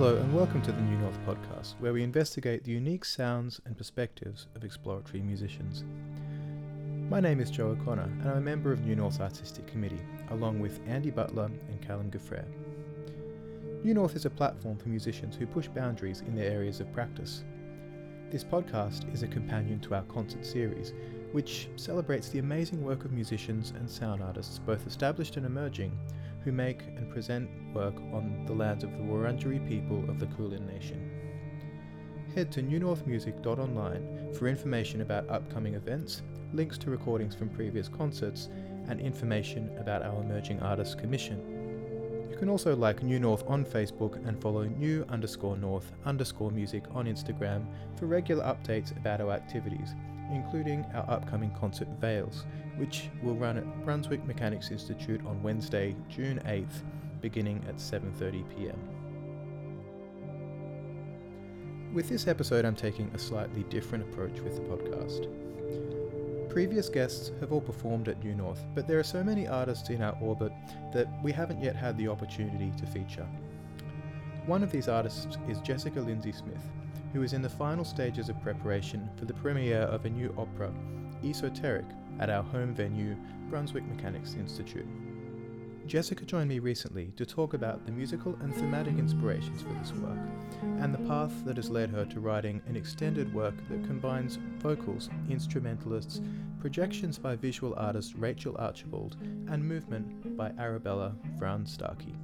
Hello, 0.00 0.14
and 0.14 0.32
welcome 0.32 0.62
to 0.62 0.70
the 0.70 0.80
New 0.80 0.96
North 0.98 1.18
podcast, 1.26 1.74
where 1.80 1.92
we 1.92 2.04
investigate 2.04 2.62
the 2.62 2.70
unique 2.70 3.04
sounds 3.04 3.60
and 3.64 3.76
perspectives 3.76 4.46
of 4.54 4.62
exploratory 4.62 5.20
musicians. 5.20 5.82
My 7.10 7.18
name 7.18 7.40
is 7.40 7.50
Joe 7.50 7.70
O'Connor, 7.70 8.04
and 8.04 8.28
I'm 8.28 8.36
a 8.36 8.40
member 8.40 8.70
of 8.70 8.86
New 8.86 8.94
North's 8.94 9.18
Artistic 9.18 9.66
Committee, 9.66 9.98
along 10.30 10.60
with 10.60 10.78
Andy 10.86 11.10
Butler 11.10 11.46
and 11.46 11.82
Callum 11.82 12.12
G'Froerer. 12.12 12.46
New 13.82 13.92
North 13.92 14.14
is 14.14 14.24
a 14.24 14.30
platform 14.30 14.78
for 14.78 14.88
musicians 14.88 15.34
who 15.34 15.48
push 15.48 15.66
boundaries 15.66 16.20
in 16.20 16.36
their 16.36 16.48
areas 16.48 16.78
of 16.78 16.92
practice. 16.92 17.42
This 18.30 18.44
podcast 18.44 19.12
is 19.12 19.24
a 19.24 19.26
companion 19.26 19.80
to 19.80 19.96
our 19.96 20.04
concert 20.04 20.46
series, 20.46 20.92
which 21.32 21.70
celebrates 21.74 22.28
the 22.28 22.38
amazing 22.38 22.84
work 22.84 23.04
of 23.04 23.10
musicians 23.10 23.72
and 23.74 23.90
sound 23.90 24.22
artists, 24.22 24.60
both 24.60 24.86
established 24.86 25.36
and 25.36 25.44
emerging, 25.44 25.98
who 26.48 26.52
make 26.52 26.80
and 26.96 27.10
present 27.10 27.46
work 27.74 27.94
on 28.10 28.42
the 28.46 28.52
lands 28.54 28.82
of 28.82 28.90
the 28.92 29.02
Wurundjeri 29.02 29.68
people 29.68 30.02
of 30.08 30.18
the 30.18 30.24
Kulin 30.28 30.66
Nation. 30.66 30.98
Head 32.34 32.50
to 32.52 32.62
newnorthmusic.online 32.62 34.32
for 34.32 34.48
information 34.48 35.02
about 35.02 35.28
upcoming 35.28 35.74
events, 35.74 36.22
links 36.54 36.78
to 36.78 36.90
recordings 36.90 37.34
from 37.34 37.50
previous 37.50 37.86
concerts, 37.86 38.48
and 38.88 38.98
information 38.98 39.70
about 39.76 40.02
our 40.02 40.22
Emerging 40.22 40.58
Artists 40.60 40.94
Commission. 40.94 41.38
You 42.30 42.36
can 42.38 42.48
also 42.48 42.74
like 42.74 43.02
New 43.02 43.20
North 43.20 43.44
on 43.46 43.62
Facebook 43.62 44.26
and 44.26 44.40
follow 44.40 44.62
new 44.62 45.04
underscore 45.10 45.58
north 45.58 45.92
underscore 46.06 46.50
music 46.50 46.84
on 46.94 47.04
Instagram 47.04 47.66
for 47.98 48.06
regular 48.06 48.44
updates 48.44 48.96
about 48.96 49.20
our 49.20 49.32
activities, 49.32 49.94
including 50.32 50.84
our 50.94 51.08
upcoming 51.10 51.50
concert 51.58 51.88
Veils, 52.00 52.44
which 52.76 53.08
will 53.22 53.34
run 53.34 53.56
at 53.56 53.84
Brunswick 53.84 54.24
Mechanics 54.24 54.70
Institute 54.70 55.20
on 55.26 55.42
Wednesday, 55.42 55.96
June 56.08 56.40
8th, 56.44 56.82
beginning 57.20 57.64
at 57.68 57.76
7:30 57.76 58.44
p.m. 58.56 58.78
With 61.92 62.08
this 62.08 62.26
episode, 62.28 62.64
I'm 62.64 62.76
taking 62.76 63.10
a 63.14 63.18
slightly 63.18 63.64
different 63.64 64.04
approach 64.04 64.40
with 64.40 64.56
the 64.56 64.62
podcast. 64.62 65.26
Previous 66.50 66.88
guests 66.88 67.32
have 67.40 67.52
all 67.52 67.60
performed 67.60 68.08
at 68.08 68.22
New 68.22 68.34
North, 68.34 68.64
but 68.74 68.86
there 68.86 68.98
are 68.98 69.04
so 69.04 69.22
many 69.22 69.46
artists 69.46 69.90
in 69.90 70.02
our 70.02 70.16
orbit 70.20 70.52
that 70.92 71.08
we 71.22 71.32
haven't 71.32 71.62
yet 71.62 71.76
had 71.76 71.96
the 71.98 72.08
opportunity 72.08 72.72
to 72.78 72.86
feature. 72.86 73.26
One 74.46 74.62
of 74.62 74.72
these 74.72 74.88
artists 74.88 75.36
is 75.48 75.60
Jessica 75.60 76.00
Lindsay 76.00 76.32
Smith, 76.32 76.62
who 77.12 77.22
is 77.22 77.32
in 77.32 77.42
the 77.42 77.48
final 77.48 77.84
stages 77.84 78.28
of 78.28 78.42
preparation 78.42 79.08
for 79.16 79.24
the 79.24 79.34
premiere 79.34 79.82
of 79.82 80.04
a 80.04 80.10
new 80.10 80.34
opera, 80.38 80.72
Esoteric, 81.24 81.86
at 82.20 82.30
our 82.30 82.42
home 82.42 82.74
venue, 82.74 83.16
Brunswick 83.48 83.84
Mechanics 83.84 84.34
Institute. 84.34 84.86
Jessica 85.86 86.26
joined 86.26 86.50
me 86.50 86.58
recently 86.58 87.12
to 87.16 87.24
talk 87.24 87.54
about 87.54 87.86
the 87.86 87.92
musical 87.92 88.36
and 88.42 88.54
thematic 88.54 88.98
inspirations 88.98 89.62
for 89.62 89.72
this 89.74 89.92
work, 89.94 90.18
and 90.80 90.92
the 90.92 91.08
path 91.08 91.32
that 91.46 91.56
has 91.56 91.70
led 91.70 91.88
her 91.88 92.04
to 92.04 92.20
writing 92.20 92.60
an 92.68 92.76
extended 92.76 93.32
work 93.32 93.54
that 93.70 93.84
combines 93.84 94.38
vocals, 94.58 95.08
instrumentalists, 95.30 96.20
projections 96.60 97.18
by 97.18 97.36
visual 97.36 97.74
artist 97.78 98.14
Rachael 98.18 98.56
Archibald, 98.58 99.16
and 99.50 99.64
movement 99.64 100.36
by 100.36 100.52
Arabella 100.58 101.14
Frahn-Starkie. 101.38 102.16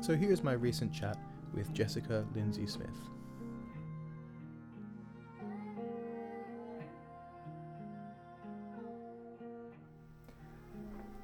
So 0.00 0.14
here's 0.14 0.44
my 0.44 0.52
recent 0.52 0.92
chat 0.92 1.18
with 1.52 1.72
Jessica 1.72 2.24
Lindsay 2.34 2.68
Smith. 2.68 2.88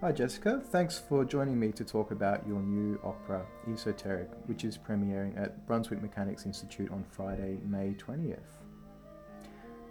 Hi, 0.00 0.12
Jessica. 0.12 0.62
Thanks 0.64 0.97
for 0.97 1.25
joining 1.25 1.59
me 1.59 1.72
to 1.72 1.84
talk 1.84 2.12
about 2.12 2.47
your 2.47 2.60
new 2.60 3.00
opera, 3.03 3.44
Esoteric, 3.69 4.28
which 4.47 4.62
is 4.62 4.78
premiering 4.78 5.36
at 5.36 5.66
Brunswick 5.66 6.00
Mechanics 6.00 6.47
Institute 6.47 6.92
on 6.92 7.04
Friday, 7.10 7.59
May 7.64 7.97
20th. 7.98 8.38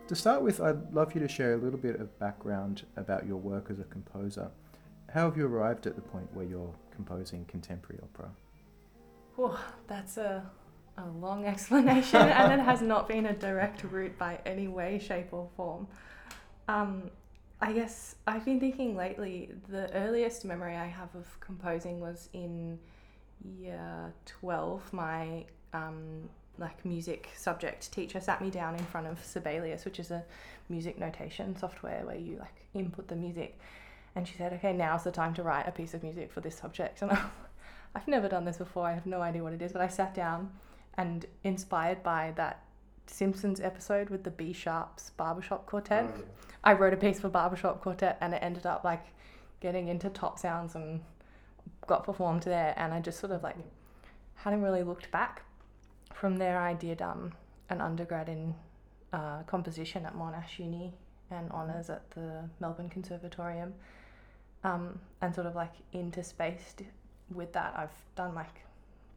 To 0.08 0.16
start 0.16 0.44
with, 0.44 0.62
I'd 0.62 0.94
love 0.94 1.14
you 1.14 1.20
to 1.20 1.28
share 1.28 1.56
a 1.56 1.58
little 1.58 1.78
bit 1.78 2.00
of 2.00 2.18
background 2.20 2.86
about 2.96 3.28
your 3.28 3.36
work 3.36 3.68
as 3.70 3.80
a 3.80 3.84
composer. 3.84 4.50
How 5.14 5.26
have 5.26 5.36
you 5.36 5.46
arrived 5.46 5.88
at 5.88 5.98
the 5.98 6.02
point 6.02 6.34
where 6.34 6.46
you're 6.46 6.74
composing 6.96 7.44
contemporary 7.44 8.02
opera? 8.02 8.30
Oh, 9.38 9.62
that's 9.88 10.16
a, 10.16 10.50
a 10.98 11.06
long 11.20 11.44
explanation, 11.54 12.22
and 12.22 12.54
it 12.54 12.64
has 12.64 12.82
not 12.82 13.10
been 13.10 13.26
a 13.26 13.34
direct 13.34 13.84
route 13.84 14.18
by 14.18 14.40
any 14.46 14.70
way, 14.70 15.00
shape, 15.00 15.34
or 15.34 15.50
form. 15.58 15.86
Um, 16.70 17.12
I 17.60 17.74
guess 17.74 18.16
I've 18.28 18.46
been 18.46 18.60
thinking 18.60 18.96
lately, 18.96 19.50
the 19.70 19.92
earliest 19.94 20.46
memory 20.46 20.76
I 20.76 20.86
have 20.86 21.14
of 21.16 21.40
composing 21.40 22.00
was 22.00 22.30
in 22.34 22.78
year 23.44 24.14
12. 24.26 24.94
My 24.94 25.46
um, 25.74 26.30
like 26.60 26.86
music 26.86 27.30
subject 27.36 27.92
teacher 27.92 28.20
sat 28.20 28.42
me 28.42 28.52
down 28.52 28.76
in 28.76 28.86
front 28.86 29.08
of 29.08 29.24
Sibelius, 29.24 29.86
which 29.86 30.00
is 30.00 30.12
a 30.12 30.24
music 30.70 31.00
notation 31.00 31.56
software 31.56 32.06
where 32.06 32.16
you 32.16 32.38
like 32.38 32.66
input 32.76 33.08
the 33.08 33.16
music. 33.16 33.60
And 34.16 34.28
she 34.28 34.36
said, 34.36 34.54
okay, 34.54 34.74
now's 34.74 35.04
the 35.04 35.12
time 35.12 35.34
to 35.36 35.44
write 35.44 35.68
a 35.68 35.72
piece 35.72 35.94
of 35.94 36.04
music 36.04 36.32
for 36.32 36.42
this 36.42 36.56
subject. 36.56 37.02
And 37.08 37.12
I, 37.12 37.24
I've 37.96 38.08
never 38.08 38.28
done 38.28 38.46
this 38.46 38.58
before. 38.58 38.86
I 38.86 38.94
have 38.94 39.08
no 39.08 39.22
idea 39.22 39.42
what 39.42 39.54
it 39.54 39.62
is, 39.62 39.72
but 39.72 39.82
I 39.82 39.88
sat 39.88 40.14
down 40.14 40.52
and 40.96 41.26
inspired 41.44 42.04
by 42.04 42.34
that 42.36 42.64
Simpsons 43.10 43.60
episode 43.60 44.10
with 44.10 44.24
the 44.24 44.32
B 44.32 44.54
Sharps 44.54 45.12
Barbershop 45.12 45.66
Quartet. 45.66 46.06
Oh, 46.08 46.18
yeah. 46.18 46.26
I 46.64 46.74
wrote 46.74 46.94
a 46.94 46.98
piece 46.98 47.20
for 47.20 47.30
Barbershop 47.30 47.82
Quartet 47.82 48.18
and 48.22 48.34
it 48.34 48.40
ended 48.42 48.66
up 48.66 48.84
like 48.84 49.06
getting 49.60 49.88
into 49.88 50.10
top 50.10 50.40
sounds 50.40 50.76
and 50.76 51.02
got 51.86 52.04
performed 52.04 52.44
there. 52.44 52.74
And 52.78 52.94
I 52.94 53.00
just 53.00 53.20
sort 53.20 53.32
of 53.32 53.44
like 53.44 53.58
hadn't 54.36 54.62
really 54.62 54.84
looked 54.84 55.12
back. 55.12 55.44
From 56.14 56.38
there, 56.38 56.60
I 56.60 56.74
did 56.74 57.02
um, 57.02 57.34
an 57.70 57.82
undergrad 57.82 58.30
in 58.30 58.56
uh, 59.14 59.44
composition 59.44 60.06
at 60.06 60.16
Monash 60.16 60.60
Uni 60.60 60.94
and 61.32 61.50
honours 61.52 61.90
at 61.90 62.10
the 62.12 62.50
Melbourne 62.60 62.90
Conservatorium. 62.90 63.74
Um, 64.64 65.00
and 65.22 65.34
sort 65.34 65.48
of 65.48 65.56
like 65.56 65.74
interspaced 65.94 66.84
with 67.34 67.54
that, 67.54 67.74
I've 67.78 67.92
done 68.16 68.34
like 68.34 68.62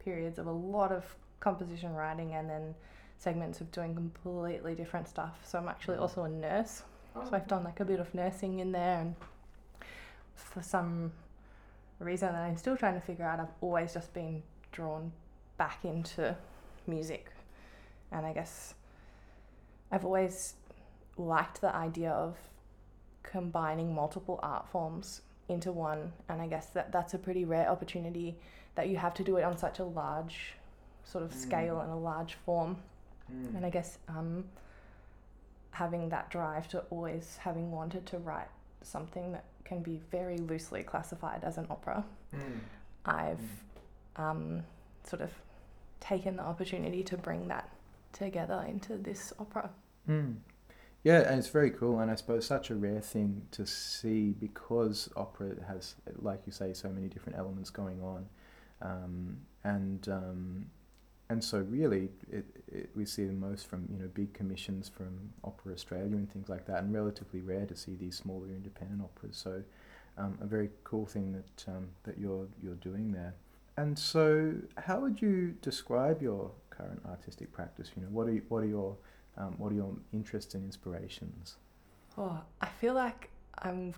periods 0.05 0.39
of 0.39 0.47
a 0.47 0.53
lot 0.53 0.93
of 0.93 1.05
composition 1.41 1.95
writing 1.95 2.35
and 2.35 2.49
then 2.49 2.75
segments 3.21 3.61
of 3.61 3.71
doing 3.71 3.95
completely 3.95 4.75
different 4.75 5.07
stuff. 5.07 5.39
So 5.45 5.59
I'm 5.59 5.69
actually 5.69 5.99
mm. 5.99 6.03
also 6.03 6.25
a 6.25 6.29
nurse. 6.29 6.83
Oh. 7.15 7.25
So 7.29 7.37
I've 7.37 7.47
done 7.47 7.63
like 7.65 7.81
a 7.81 7.85
bit 7.85 8.01
of 8.01 8.13
nursing 8.15 8.59
in 8.59 8.73
there 8.73 9.01
and 9.01 9.15
for 10.35 10.63
some 10.63 11.13
reason 11.99 12.33
that 12.33 12.41
I'm 12.41 12.57
still 12.57 12.77
trying 12.77 12.95
to 12.95 13.01
figure 13.01 13.27
out, 13.27 13.39
I've 13.39 13.49
always 13.61 13.93
just 13.93 14.13
been 14.15 14.43
drawn 14.73 15.13
back 15.59 15.85
into 15.85 16.35
music. 16.87 17.31
And 18.11 18.25
I 18.25 18.33
guess 18.33 18.75
I've 19.93 20.05
always 20.05 20.55
liked 21.19 21.61
the 21.61 21.75
idea 21.77 22.11
of 22.11 22.37
combining 23.23 23.95
multiple 23.95 24.41
art 24.43 24.67
forms 24.73 25.21
into 25.49 25.73
one. 25.73 26.13
And 26.31 26.41
I 26.41 26.47
guess 26.47 26.67
that 26.69 26.91
that's 26.91 27.13
a 27.13 27.19
pretty 27.19 27.45
rare 27.45 27.69
opportunity 27.69 28.37
that 28.77 28.89
you 28.89 28.97
have 28.97 29.13
to 29.15 29.23
do 29.23 29.37
it 29.37 29.43
on 29.43 29.59
such 29.59 29.79
a 29.79 29.85
large 29.85 30.55
sort 31.05 31.23
of 31.23 31.33
mm. 31.33 31.37
scale 31.37 31.81
and 31.81 31.93
a 31.93 31.97
large 31.97 32.35
form. 32.47 32.79
Mm. 33.33 33.57
And 33.57 33.67
I 33.67 33.71
guess 33.71 33.99
um, 34.09 34.45
having 35.71 36.09
that 36.11 36.31
drive 36.31 36.69
to 36.69 36.81
always 36.91 37.39
having 37.41 37.71
wanted 37.71 38.07
to 38.07 38.19
write 38.19 38.49
something 38.83 39.33
that 39.33 39.45
can 39.65 39.83
be 39.83 40.01
very 40.11 40.39
loosely 40.39 40.83
classified 40.83 41.45
as 41.45 41.59
an 41.59 41.67
opera, 41.71 42.05
mm. 42.35 42.41
I've 43.05 43.39
mm. 44.17 44.23
um, 44.23 44.63
sort 45.05 45.23
of 45.23 45.31
taken 46.01 46.37
the 46.37 46.43
opportunity 46.43 47.03
to 47.05 47.17
bring 47.17 47.49
that 47.49 47.69
together 48.13 48.65
into 48.69 48.97
this 48.97 49.33
opera. 49.39 49.71
Mm. 50.09 50.37
Yeah, 51.03 51.21
and 51.21 51.39
it's 51.39 51.49
very 51.49 51.71
cool, 51.71 52.01
and 52.01 52.11
I 52.11 52.15
suppose 52.15 52.47
such 52.47 52.69
a 52.69 52.75
rare 52.75 53.01
thing 53.01 53.43
to 53.53 53.67
see 53.67 54.33
because 54.39 55.09
opera 55.17 55.55
has, 55.67 55.95
like 56.17 56.43
you 56.45 56.53
say, 56.53 56.75
so 56.75 56.91
many 56.91 57.09
different 57.09 57.39
elements 57.39 57.71
going 57.71 58.03
on, 58.03 58.27
um, 58.83 59.39
and 59.65 60.07
um, 60.11 60.67
and 61.31 61.43
so 61.43 61.59
really 61.61 62.09
it, 62.31 62.45
it, 62.71 62.91
we 62.95 63.07
see 63.07 63.25
the 63.25 63.33
most 63.33 63.69
from 63.69 63.89
you 63.91 63.99
know 63.99 64.09
big 64.13 64.35
commissions 64.35 64.89
from 64.89 65.33
Opera 65.45 65.73
Australia 65.73 66.17
and 66.17 66.31
things 66.31 66.49
like 66.49 66.67
that, 66.67 66.83
and 66.83 66.93
relatively 66.93 67.41
rare 67.41 67.65
to 67.67 67.77
see 67.77 67.95
these 67.95 68.17
smaller 68.17 68.49
independent 68.49 69.01
operas. 69.01 69.37
So 69.37 69.63
um, 70.19 70.37
a 70.43 70.47
very 70.47 70.71
cool 70.85 71.07
thing 71.07 71.33
that 71.33 71.73
um, 71.73 71.89
that 72.03 72.19
you're 72.19 72.49
you're 72.63 72.75
doing 72.75 73.13
there. 73.13 73.35
And 73.77 73.99
so, 73.99 74.55
how 74.77 75.01
would 75.01 75.23
you 75.23 75.55
describe 75.63 76.21
your 76.21 76.51
current 76.69 77.01
artistic 77.09 77.53
practice? 77.53 77.91
You 77.97 78.03
know, 78.03 78.09
what 78.09 78.27
are 78.27 78.33
you, 78.33 78.43
what 78.49 78.65
are 78.65 78.67
your 78.67 78.97
um, 79.39 79.55
what 79.57 79.73
are 79.73 79.77
your 79.77 79.95
interests 80.13 80.55
and 80.55 80.65
inspirations? 80.65 81.57
Oh, 82.19 82.41
I 82.61 82.67
feel 82.67 82.95
like 82.95 83.31
I'm 83.61 83.95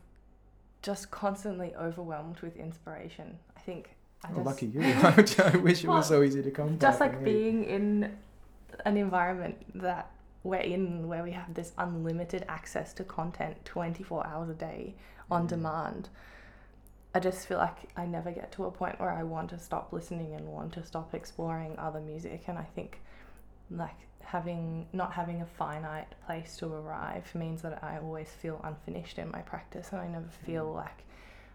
just 0.82 1.10
constantly 1.10 1.74
overwhelmed 1.76 2.40
with 2.40 2.56
inspiration. 2.56 3.38
I 3.56 3.60
think 3.60 3.96
I 4.24 4.32
just, 4.32 4.46
lucky 4.46 4.66
you. 4.66 4.82
I 4.82 5.56
wish 5.56 5.84
it 5.84 5.88
was 5.88 6.08
so 6.08 6.22
easy 6.22 6.42
to 6.42 6.50
come 6.50 6.78
Just 6.78 7.00
like 7.00 7.22
being 7.24 7.64
in 7.64 8.16
an 8.84 8.96
environment 8.96 9.56
that 9.74 10.10
we're 10.44 10.56
in 10.60 11.08
where 11.08 11.22
we 11.22 11.32
have 11.32 11.54
this 11.54 11.72
unlimited 11.78 12.44
access 12.48 12.92
to 12.94 13.04
content 13.04 13.64
24 13.64 14.26
hours 14.26 14.48
a 14.48 14.54
day 14.54 14.94
on 15.30 15.44
mm. 15.44 15.48
demand. 15.48 16.08
I 17.14 17.20
just 17.20 17.46
feel 17.46 17.58
like 17.58 17.76
I 17.96 18.06
never 18.06 18.30
get 18.30 18.52
to 18.52 18.64
a 18.64 18.70
point 18.70 18.98
where 18.98 19.10
I 19.10 19.22
want 19.22 19.50
to 19.50 19.58
stop 19.58 19.92
listening 19.92 20.34
and 20.34 20.46
want 20.46 20.72
to 20.74 20.84
stop 20.84 21.14
exploring 21.14 21.78
other 21.78 22.00
music. 22.00 22.44
And 22.46 22.58
I 22.58 22.64
think 22.74 23.00
like 23.70 23.96
having 24.20 24.86
not 24.92 25.12
having 25.12 25.42
a 25.42 25.46
finite 25.46 26.14
place 26.26 26.56
to 26.56 26.72
arrive 26.72 27.32
means 27.34 27.60
that 27.62 27.82
I 27.84 27.98
always 27.98 28.30
feel 28.30 28.60
unfinished 28.64 29.18
in 29.18 29.30
my 29.30 29.40
practice 29.40 29.90
and 29.92 30.00
I 30.00 30.08
never 30.08 30.28
feel 30.46 30.66
Mm. 30.66 30.76
like 30.76 31.04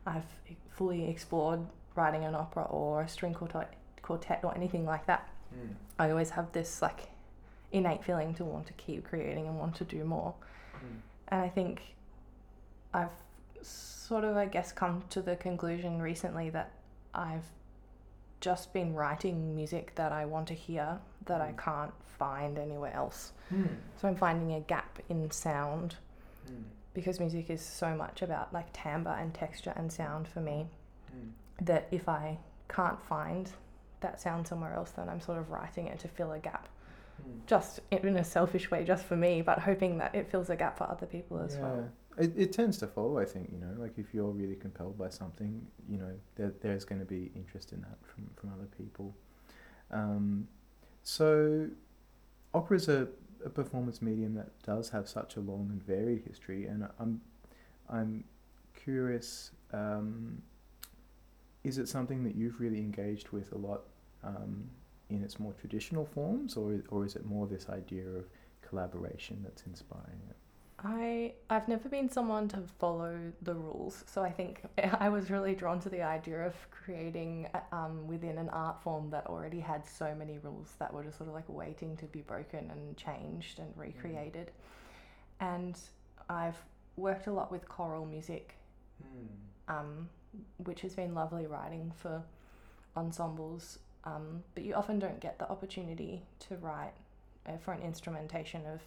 I've 0.05 0.25
fully 0.69 1.09
explored 1.09 1.65
writing 1.97 2.23
an 2.23 2.35
opera 2.35 2.63
or 2.63 3.01
a 3.01 3.07
string 3.09 3.33
quartet 3.33 3.73
quartet 4.01 4.39
or 4.43 4.55
anything 4.55 4.85
like 4.85 5.05
that. 5.07 5.27
Mm. 5.53 5.73
I 5.99 6.09
always 6.11 6.29
have 6.31 6.51
this 6.53 6.81
like 6.81 7.09
innate 7.71 8.03
feeling 8.03 8.33
to 8.35 8.45
want 8.45 8.65
to 8.67 8.73
keep 8.73 9.03
creating 9.03 9.47
and 9.47 9.57
want 9.59 9.75
to 9.75 9.83
do 9.83 10.03
more. 10.05 10.33
Mm. 10.77 10.99
And 11.29 11.41
I 11.41 11.49
think 11.49 11.81
I've 12.93 13.11
sort 13.61 14.23
of, 14.23 14.37
I 14.37 14.45
guess, 14.45 14.71
come 14.71 15.03
to 15.09 15.21
the 15.21 15.35
conclusion 15.35 16.01
recently 16.01 16.49
that 16.51 16.71
I've 17.13 17.45
just 18.39 18.71
been 18.71 18.93
writing 18.93 19.55
music 19.55 19.93
that 19.95 20.11
I 20.13 20.23
want 20.25 20.47
to 20.49 20.53
hear 20.53 20.99
that 21.25 21.41
I 21.41 21.51
Mm. 21.51 21.57
can't 21.57 21.93
find 22.17 22.57
anywhere 22.57 22.93
else. 22.93 23.33
Mm. 23.53 23.67
So 23.97 24.07
I'm 24.07 24.15
finding 24.15 24.53
a 24.53 24.61
gap 24.61 24.99
in 25.09 25.29
sound 25.31 25.95
Mm. 26.49 26.63
because 26.93 27.19
music 27.19 27.49
is 27.49 27.61
so 27.61 27.95
much 27.95 28.21
about 28.21 28.53
like 28.53 28.71
timbre 28.73 29.11
and 29.19 29.33
texture 29.33 29.73
and 29.75 29.91
sound 29.91 30.27
for 30.27 30.39
me 30.39 30.67
Mm. 31.15 31.31
That 31.61 31.87
if 31.91 32.07
I 32.07 32.37
can't 32.69 33.01
find 33.01 33.49
that 34.01 34.19
sound 34.19 34.47
somewhere 34.47 34.73
else, 34.73 34.91
then 34.91 35.09
I'm 35.09 35.21
sort 35.21 35.39
of 35.39 35.49
writing 35.49 35.87
it 35.87 35.99
to 35.99 36.07
fill 36.07 36.33
a 36.33 36.39
gap. 36.39 36.67
Mm. 37.21 37.45
Just 37.47 37.79
in 37.91 38.17
a 38.17 38.23
selfish 38.23 38.69
way, 38.69 38.83
just 38.83 39.05
for 39.05 39.15
me, 39.15 39.41
but 39.41 39.59
hoping 39.59 39.97
that 39.97 40.13
it 40.13 40.29
fills 40.29 40.49
a 40.49 40.55
gap 40.55 40.77
for 40.77 40.89
other 40.89 41.05
people 41.05 41.39
as 41.39 41.55
yeah. 41.55 41.61
well. 41.61 41.89
It, 42.17 42.33
it 42.35 42.53
tends 42.53 42.77
to 42.79 42.87
follow, 42.87 43.19
I 43.19 43.25
think, 43.25 43.49
you 43.51 43.59
know, 43.59 43.73
like 43.77 43.97
if 43.97 44.13
you're 44.13 44.31
really 44.31 44.55
compelled 44.55 44.97
by 44.97 45.09
something, 45.09 45.65
you 45.89 45.97
know, 45.97 46.13
there, 46.35 46.53
there's 46.61 46.85
going 46.85 46.99
to 46.99 47.05
be 47.05 47.31
interest 47.35 47.73
in 47.73 47.81
that 47.81 47.97
from, 48.01 48.29
from 48.35 48.53
other 48.53 48.67
people. 48.77 49.15
Um, 49.91 50.47
so, 51.03 51.69
opera 52.53 52.77
is 52.77 52.89
a, 52.89 53.07
a 53.45 53.49
performance 53.49 54.01
medium 54.01 54.33
that 54.33 54.49
does 54.63 54.89
have 54.89 55.07
such 55.07 55.37
a 55.37 55.39
long 55.39 55.69
and 55.71 55.81
varied 55.81 56.23
history, 56.27 56.65
and 56.65 56.87
I'm, 56.99 57.21
I'm 57.89 58.23
curious 58.75 59.51
um, 59.71 60.41
is 61.67 61.77
it 61.77 61.89
something 61.89 62.23
that 62.23 62.35
you've 62.35 62.61
really 62.61 62.79
engaged 62.79 63.29
with 63.29 63.51
a 63.51 63.57
lot 63.57 63.81
um, 64.23 64.69
in 65.09 65.21
its 65.21 65.37
more 65.39 65.53
traditional 65.53 66.05
forms, 66.05 66.55
or, 66.55 66.81
or 66.89 67.05
is 67.05 67.15
it 67.15 67.25
more 67.25 67.45
this 67.45 67.67
idea 67.69 68.07
of 68.07 68.25
collaboration 68.61 69.41
that's 69.43 69.63
inspiring 69.63 70.21
it? 70.29 70.35
I 70.79 71.33
I've 71.49 71.67
never 71.67 71.89
been 71.89 72.07
someone 72.07 72.47
to 72.49 72.61
follow 72.77 73.17
the 73.41 73.55
rules, 73.55 74.03
so 74.05 74.23
I 74.23 74.31
think 74.31 74.61
I 74.99 75.09
was 75.09 75.29
really 75.29 75.55
drawn 75.55 75.79
to 75.81 75.89
the 75.89 76.03
idea 76.03 76.45
of 76.45 76.55
creating 76.71 77.47
um, 77.71 78.07
within 78.07 78.37
an 78.37 78.49
art 78.49 78.81
form 78.81 79.09
that 79.09 79.25
already 79.25 79.59
had 79.59 79.85
so 79.85 80.13
many 80.15 80.37
rules 80.37 80.73
that 80.79 80.93
were 80.93 81.03
just 81.03 81.17
sort 81.17 81.29
of 81.29 81.35
like 81.35 81.49
waiting 81.49 81.97
to 81.97 82.05
be 82.05 82.21
broken 82.21 82.69
and 82.71 82.95
changed 82.95 83.59
and 83.59 83.73
recreated. 83.75 84.51
And 85.39 85.77
I've 86.29 86.61
worked 86.95 87.27
a 87.27 87.31
lot 87.31 87.51
with 87.51 87.67
choral 87.67 88.05
music, 88.05 88.55
um, 89.67 90.09
which 90.57 90.81
has 90.81 90.93
been 90.95 91.13
lovely 91.13 91.45
writing 91.47 91.91
for 91.95 92.23
ensembles. 92.95 93.79
Um, 94.03 94.43
but 94.55 94.63
you 94.63 94.73
often 94.73 94.99
don't 94.99 95.19
get 95.19 95.37
the 95.39 95.49
opportunity 95.49 96.23
to 96.47 96.55
write 96.57 96.93
uh, 97.47 97.57
for 97.57 97.73
an 97.73 97.81
instrumentation 97.81 98.61
of 98.65 98.81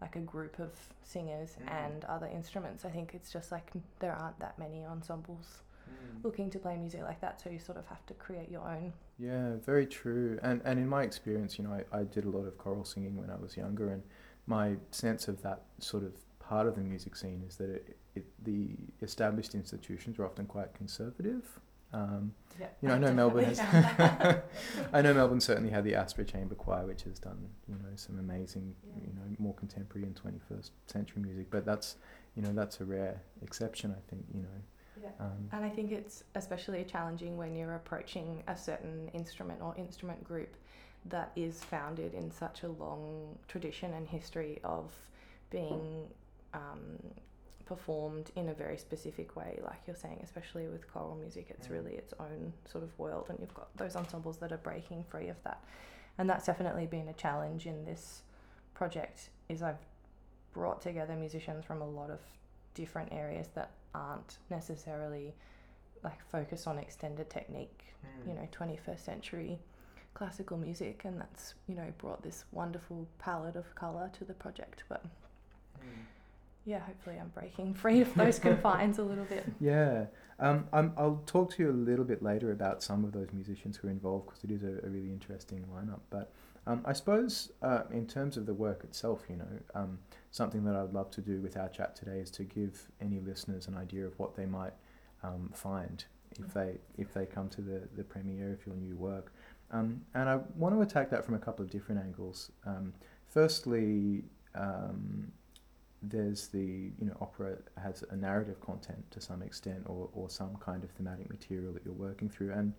like 0.00 0.14
a 0.16 0.20
group 0.20 0.58
of 0.58 0.70
singers 1.02 1.56
Mm. 1.64 1.70
and 1.72 2.04
other 2.04 2.26
instruments. 2.26 2.84
I 2.84 2.90
think 2.90 3.12
it's 3.14 3.32
just 3.32 3.50
like 3.50 3.70
there 3.98 4.12
aren't 4.12 4.38
that 4.40 4.58
many 4.58 4.84
ensembles 4.84 5.62
looking 6.22 6.50
to 6.50 6.58
play 6.58 6.76
music 6.76 7.02
like 7.02 7.20
that, 7.20 7.40
so 7.40 7.48
you 7.50 7.58
sort 7.58 7.78
of 7.78 7.86
have 7.86 8.04
to 8.06 8.14
create 8.14 8.50
your 8.50 8.62
own. 8.62 8.92
Yeah, 9.18 9.54
very 9.64 9.86
true. 9.86 10.38
And 10.42 10.60
and 10.64 10.78
in 10.78 10.88
my 10.88 11.02
experience, 11.02 11.58
you 11.58 11.64
know, 11.64 11.72
I, 11.92 12.00
I 12.00 12.02
did 12.04 12.24
a 12.24 12.28
lot 12.30 12.46
of 12.46 12.58
choral 12.58 12.84
singing 12.84 13.16
when 13.16 13.30
I 13.30 13.36
was 13.36 13.56
younger, 13.56 13.90
and 13.90 14.02
my 14.46 14.76
sense 14.90 15.28
of 15.28 15.42
that 15.42 15.62
sort 15.78 16.04
of 16.04 16.12
part 16.48 16.66
of 16.66 16.74
the 16.74 16.80
music 16.80 17.16
scene 17.16 17.42
is 17.48 17.56
that 17.56 17.70
it, 17.70 17.96
it 18.14 18.24
the 18.44 18.68
established 19.02 19.54
institutions 19.54 20.18
are 20.18 20.24
often 20.24 20.46
quite 20.46 20.72
conservative. 20.74 21.44
Um, 21.92 22.32
Yeah, 22.60 22.66
you 22.80 22.88
know, 22.88 22.94
I 22.94 22.98
know 22.98 23.12
Melbourne 23.20 23.44
has. 23.44 23.60
I 24.92 25.02
know 25.02 25.14
Melbourne 25.14 25.40
certainly 25.40 25.70
had 25.70 25.84
the 25.84 25.94
Astra 25.94 26.24
Chamber 26.24 26.54
Choir, 26.54 26.86
which 26.86 27.02
has 27.02 27.18
done 27.18 27.48
you 27.68 27.74
know 27.74 27.94
some 27.96 28.18
amazing, 28.18 28.74
Yeah. 28.84 29.06
you 29.08 29.12
know, 29.14 29.22
more 29.38 29.54
contemporary 29.54 30.06
and 30.06 30.16
twenty 30.16 30.40
first 30.48 30.72
century 30.86 31.22
music. 31.22 31.46
But 31.50 31.64
that's 31.64 31.96
you 32.34 32.42
know 32.42 32.52
that's 32.52 32.80
a 32.80 32.84
rare 32.84 33.20
exception, 33.42 33.90
I 33.92 34.02
think. 34.10 34.24
You 34.34 34.42
know. 34.42 34.58
Yeah. 35.02 35.10
Um, 35.20 35.48
And 35.52 35.64
I 35.64 35.68
think 35.68 35.92
it's 35.92 36.24
especially 36.34 36.84
challenging 36.84 37.36
when 37.36 37.54
you're 37.54 37.74
approaching 37.74 38.42
a 38.48 38.56
certain 38.56 39.08
instrument 39.12 39.60
or 39.60 39.74
instrument 39.76 40.22
group 40.24 40.56
that 41.06 41.30
is 41.36 41.62
founded 41.62 42.14
in 42.14 42.30
such 42.30 42.62
a 42.62 42.68
long 42.68 43.38
tradition 43.46 43.92
and 43.94 44.08
history 44.08 44.58
of 44.64 44.90
being 45.50 46.08
um, 46.56 46.98
performed 47.64 48.30
in 48.36 48.48
a 48.48 48.54
very 48.54 48.78
specific 48.78 49.36
way, 49.36 49.58
like 49.64 49.80
you're 49.86 49.96
saying, 49.96 50.20
especially 50.22 50.68
with 50.68 50.90
choral 50.92 51.16
music, 51.16 51.46
it's 51.50 51.68
Mm. 51.68 51.72
really 51.72 51.94
its 51.94 52.12
own 52.18 52.52
sort 52.64 52.84
of 52.84 52.96
world, 52.98 53.26
and 53.28 53.38
you've 53.40 53.54
got 53.54 53.76
those 53.76 53.96
ensembles 53.96 54.38
that 54.38 54.52
are 54.52 54.56
breaking 54.58 55.04
free 55.04 55.28
of 55.28 55.42
that. 55.44 55.62
And 56.18 56.28
that's 56.30 56.46
definitely 56.46 56.86
been 56.86 57.08
a 57.08 57.12
challenge 57.12 57.66
in 57.66 57.84
this 57.84 58.22
project. 58.74 59.30
Is 59.48 59.62
I've 59.62 59.84
brought 60.52 60.80
together 60.80 61.14
musicians 61.16 61.64
from 61.64 61.82
a 61.82 61.88
lot 61.88 62.10
of 62.10 62.20
different 62.74 63.12
areas 63.12 63.48
that 63.54 63.70
aren't 63.94 64.38
necessarily 64.50 65.34
like 66.02 66.22
focus 66.24 66.66
on 66.66 66.78
extended 66.78 67.28
technique, 67.30 67.84
you 68.26 68.32
know, 68.34 68.46
21st 68.52 69.00
century 69.04 69.58
classical 70.14 70.56
music, 70.56 71.04
and 71.04 71.20
that's 71.20 71.54
you 71.66 71.74
know 71.74 71.92
brought 71.98 72.22
this 72.22 72.44
wonderful 72.52 73.06
palette 73.18 73.56
of 73.56 73.74
color 73.74 74.08
to 74.18 74.24
the 74.24 74.34
project. 74.34 74.84
But 74.88 75.04
yeah, 76.66 76.80
hopefully 76.80 77.16
I'm 77.18 77.28
breaking 77.28 77.74
free 77.82 78.00
of 78.00 78.12
those 78.14 78.38
confines 78.38 78.98
a 78.98 79.04
little 79.04 79.24
bit. 79.24 79.46
Yeah, 79.60 80.06
um, 80.38 80.66
I'm, 80.72 80.92
I'll 80.98 81.22
talk 81.24 81.52
to 81.54 81.62
you 81.62 81.70
a 81.70 81.72
little 81.72 82.04
bit 82.04 82.22
later 82.22 82.52
about 82.52 82.82
some 82.82 83.04
of 83.04 83.12
those 83.12 83.28
musicians 83.32 83.76
who 83.76 83.88
are 83.88 83.90
involved 83.90 84.26
because 84.26 84.44
it 84.44 84.50
is 84.50 84.62
a, 84.62 84.84
a 84.86 84.90
really 84.90 85.10
interesting 85.10 85.64
lineup. 85.72 86.00
But 86.10 86.32
um, 86.66 86.82
I 86.84 86.92
suppose 86.92 87.52
uh, 87.62 87.82
in 87.90 88.06
terms 88.06 88.36
of 88.36 88.44
the 88.44 88.52
work 88.52 88.82
itself, 88.84 89.22
you 89.30 89.36
know, 89.36 89.48
um, 89.74 89.98
something 90.32 90.64
that 90.64 90.74
I'd 90.74 90.92
love 90.92 91.10
to 91.12 91.20
do 91.20 91.40
with 91.40 91.56
our 91.56 91.68
chat 91.68 91.94
today 91.94 92.18
is 92.18 92.30
to 92.32 92.42
give 92.42 92.90
any 93.00 93.20
listeners 93.20 93.68
an 93.68 93.76
idea 93.76 94.04
of 94.04 94.18
what 94.18 94.34
they 94.34 94.46
might 94.46 94.74
um, 95.22 95.50
find 95.54 96.04
if 96.38 96.52
they 96.52 96.76
if 96.98 97.14
they 97.14 97.24
come 97.24 97.48
to 97.48 97.62
the, 97.62 97.88
the 97.96 98.04
premiere 98.04 98.52
of 98.52 98.66
your 98.66 98.74
new 98.74 98.96
work. 98.96 99.32
Um, 99.70 100.02
and 100.14 100.28
I 100.28 100.40
want 100.56 100.74
to 100.74 100.82
attack 100.82 101.10
that 101.10 101.24
from 101.24 101.34
a 101.34 101.38
couple 101.38 101.64
of 101.64 101.70
different 101.70 102.00
angles. 102.00 102.50
Um, 102.66 102.92
firstly, 103.26 104.24
there's 106.08 106.48
the 106.48 106.90
you 106.98 107.06
know 107.06 107.16
opera 107.20 107.56
has 107.82 108.04
a 108.10 108.16
narrative 108.16 108.60
content 108.60 109.10
to 109.10 109.20
some 109.20 109.42
extent 109.42 109.82
or, 109.86 110.08
or 110.12 110.28
some 110.30 110.56
kind 110.60 110.84
of 110.84 110.90
thematic 110.90 111.28
material 111.30 111.72
that 111.72 111.84
you're 111.84 111.94
working 111.94 112.28
through. 112.28 112.52
And 112.52 112.72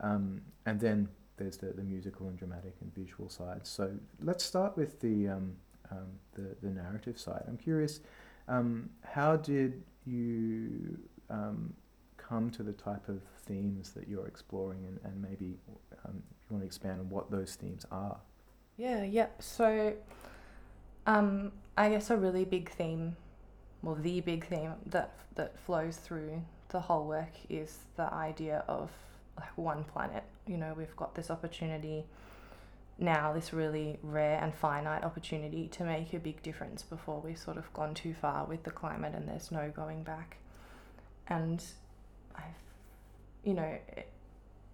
um, 0.00 0.40
and 0.66 0.80
then 0.80 1.08
there's 1.36 1.56
the, 1.56 1.66
the 1.66 1.82
musical 1.82 2.28
and 2.28 2.38
dramatic 2.38 2.74
and 2.80 2.94
visual 2.94 3.28
sides. 3.28 3.68
So 3.68 3.92
let's 4.22 4.44
start 4.44 4.76
with 4.76 5.00
the 5.00 5.28
um, 5.28 5.56
um, 5.90 6.08
the, 6.34 6.56
the 6.62 6.70
narrative 6.70 7.18
side. 7.18 7.44
I'm 7.48 7.56
curious 7.56 8.00
um, 8.48 8.90
how 9.02 9.36
did 9.36 9.82
you 10.04 10.98
um, 11.30 11.74
come 12.16 12.50
to 12.50 12.62
the 12.62 12.72
type 12.72 13.08
of 13.08 13.22
themes 13.46 13.90
that 13.92 14.08
you're 14.08 14.26
exploring 14.26 14.84
and, 14.86 14.98
and 15.04 15.20
maybe 15.20 15.56
um, 16.04 16.22
if 16.30 16.50
you 16.50 16.56
want 16.56 16.62
to 16.62 16.66
expand 16.66 17.00
on 17.00 17.08
what 17.08 17.30
those 17.30 17.54
themes 17.54 17.86
are? 17.90 18.18
Yeah, 18.76 19.04
yep. 19.04 19.42
So, 19.42 19.94
um, 21.06 21.52
I 21.76 21.88
guess 21.88 22.10
a 22.10 22.16
really 22.16 22.44
big 22.44 22.70
theme, 22.70 23.16
well, 23.82 23.96
the 23.96 24.20
big 24.20 24.46
theme 24.46 24.74
that 24.86 25.12
that 25.34 25.58
flows 25.58 25.96
through 25.96 26.42
the 26.68 26.80
whole 26.80 27.06
work 27.06 27.32
is 27.48 27.78
the 27.96 28.12
idea 28.12 28.64
of 28.68 28.90
like 29.36 29.56
one 29.56 29.84
planet. 29.84 30.22
You 30.46 30.56
know, 30.56 30.74
we've 30.76 30.94
got 30.96 31.14
this 31.14 31.30
opportunity 31.30 32.04
now, 32.98 33.32
this 33.32 33.52
really 33.52 33.98
rare 34.02 34.38
and 34.40 34.54
finite 34.54 35.02
opportunity 35.02 35.66
to 35.68 35.82
make 35.82 36.12
a 36.12 36.18
big 36.18 36.42
difference 36.42 36.82
before 36.84 37.20
we've 37.20 37.38
sort 37.38 37.56
of 37.56 37.72
gone 37.72 37.94
too 37.94 38.14
far 38.14 38.44
with 38.44 38.62
the 38.62 38.70
climate 38.70 39.14
and 39.14 39.28
there's 39.28 39.50
no 39.50 39.72
going 39.74 40.04
back. 40.04 40.36
And 41.26 41.64
I've, 42.36 42.44
you 43.42 43.54
know, 43.54 43.78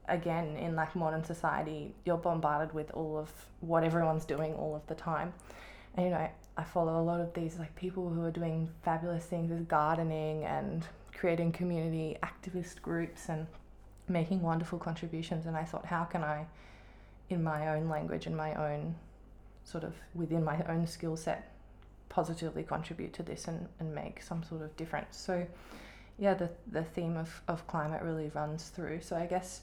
again 0.08 0.56
in 0.56 0.74
like 0.74 0.94
modern 0.96 1.22
society 1.22 1.94
you're 2.04 2.16
bombarded 2.16 2.74
with 2.74 2.90
all 2.92 3.16
of 3.16 3.30
what 3.60 3.84
everyone's 3.84 4.24
doing 4.24 4.52
all 4.54 4.74
of 4.74 4.84
the 4.88 4.94
time 4.94 5.32
and 5.94 6.06
you 6.06 6.10
know 6.10 6.28
i 6.56 6.62
follow 6.62 7.00
a 7.00 7.04
lot 7.04 7.20
of 7.20 7.32
these 7.34 7.58
like 7.58 7.74
people 7.76 8.08
who 8.08 8.24
are 8.24 8.30
doing 8.30 8.68
fabulous 8.82 9.24
things 9.24 9.50
with 9.50 9.68
gardening 9.68 10.44
and 10.44 10.84
creating 11.14 11.52
community 11.52 12.16
activist 12.22 12.80
groups 12.80 13.28
and 13.28 13.46
making 14.08 14.40
wonderful 14.42 14.78
contributions 14.78 15.46
and 15.46 15.56
i 15.56 15.64
thought 15.64 15.86
how 15.86 16.04
can 16.04 16.22
i 16.22 16.44
in 17.28 17.42
my 17.42 17.68
own 17.68 17.88
language 17.88 18.26
and 18.26 18.36
my 18.36 18.54
own 18.54 18.94
sort 19.64 19.84
of 19.84 19.94
within 20.14 20.42
my 20.42 20.62
own 20.68 20.86
skill 20.86 21.16
set 21.16 21.52
positively 22.08 22.64
contribute 22.64 23.12
to 23.12 23.22
this 23.22 23.46
and, 23.46 23.68
and 23.78 23.94
make 23.94 24.20
some 24.20 24.42
sort 24.42 24.62
of 24.62 24.76
difference 24.76 25.16
so 25.16 25.46
yeah, 26.20 26.34
the 26.34 26.50
the 26.70 26.84
theme 26.84 27.16
of, 27.16 27.40
of 27.48 27.66
climate 27.66 28.02
really 28.02 28.30
runs 28.34 28.68
through. 28.68 29.00
So 29.00 29.16
I 29.16 29.24
guess 29.24 29.62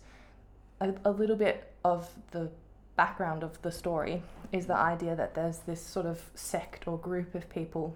a, 0.82 0.92
a 1.06 1.12
little 1.12 1.36
bit 1.36 1.72
of 1.86 2.10
the 2.32 2.50
background 2.98 3.44
of 3.44 3.62
the 3.62 3.72
story 3.72 4.24
is 4.52 4.66
the 4.66 4.76
idea 4.76 5.16
that 5.16 5.36
there's 5.36 5.60
this 5.60 5.82
sort 5.82 6.06
of 6.06 6.22
sect 6.36 6.88
or 6.88 6.98
group 6.98 7.36
of 7.36 7.50
people 7.50 7.96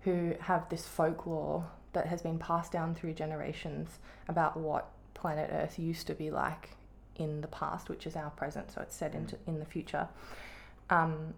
who 0.00 0.34
have 0.40 0.68
this 0.68 0.86
folklore 0.86 1.64
that 1.92 2.06
has 2.06 2.22
been 2.22 2.38
passed 2.38 2.72
down 2.72 2.94
through 2.94 3.12
generations 3.12 3.98
about 4.28 4.56
what 4.56 4.90
planet 5.14 5.50
Earth 5.52 5.78
used 5.78 6.06
to 6.06 6.14
be 6.14 6.30
like 6.30 6.70
in 7.16 7.40
the 7.40 7.48
past, 7.48 7.88
which 7.88 8.06
is 8.06 8.16
our 8.16 8.30
present, 8.30 8.70
so 8.70 8.80
it's 8.80 8.94
set 8.94 9.14
into 9.14 9.36
in 9.46 9.58
the 9.58 9.64
future, 9.64 10.08
um, 10.90 11.34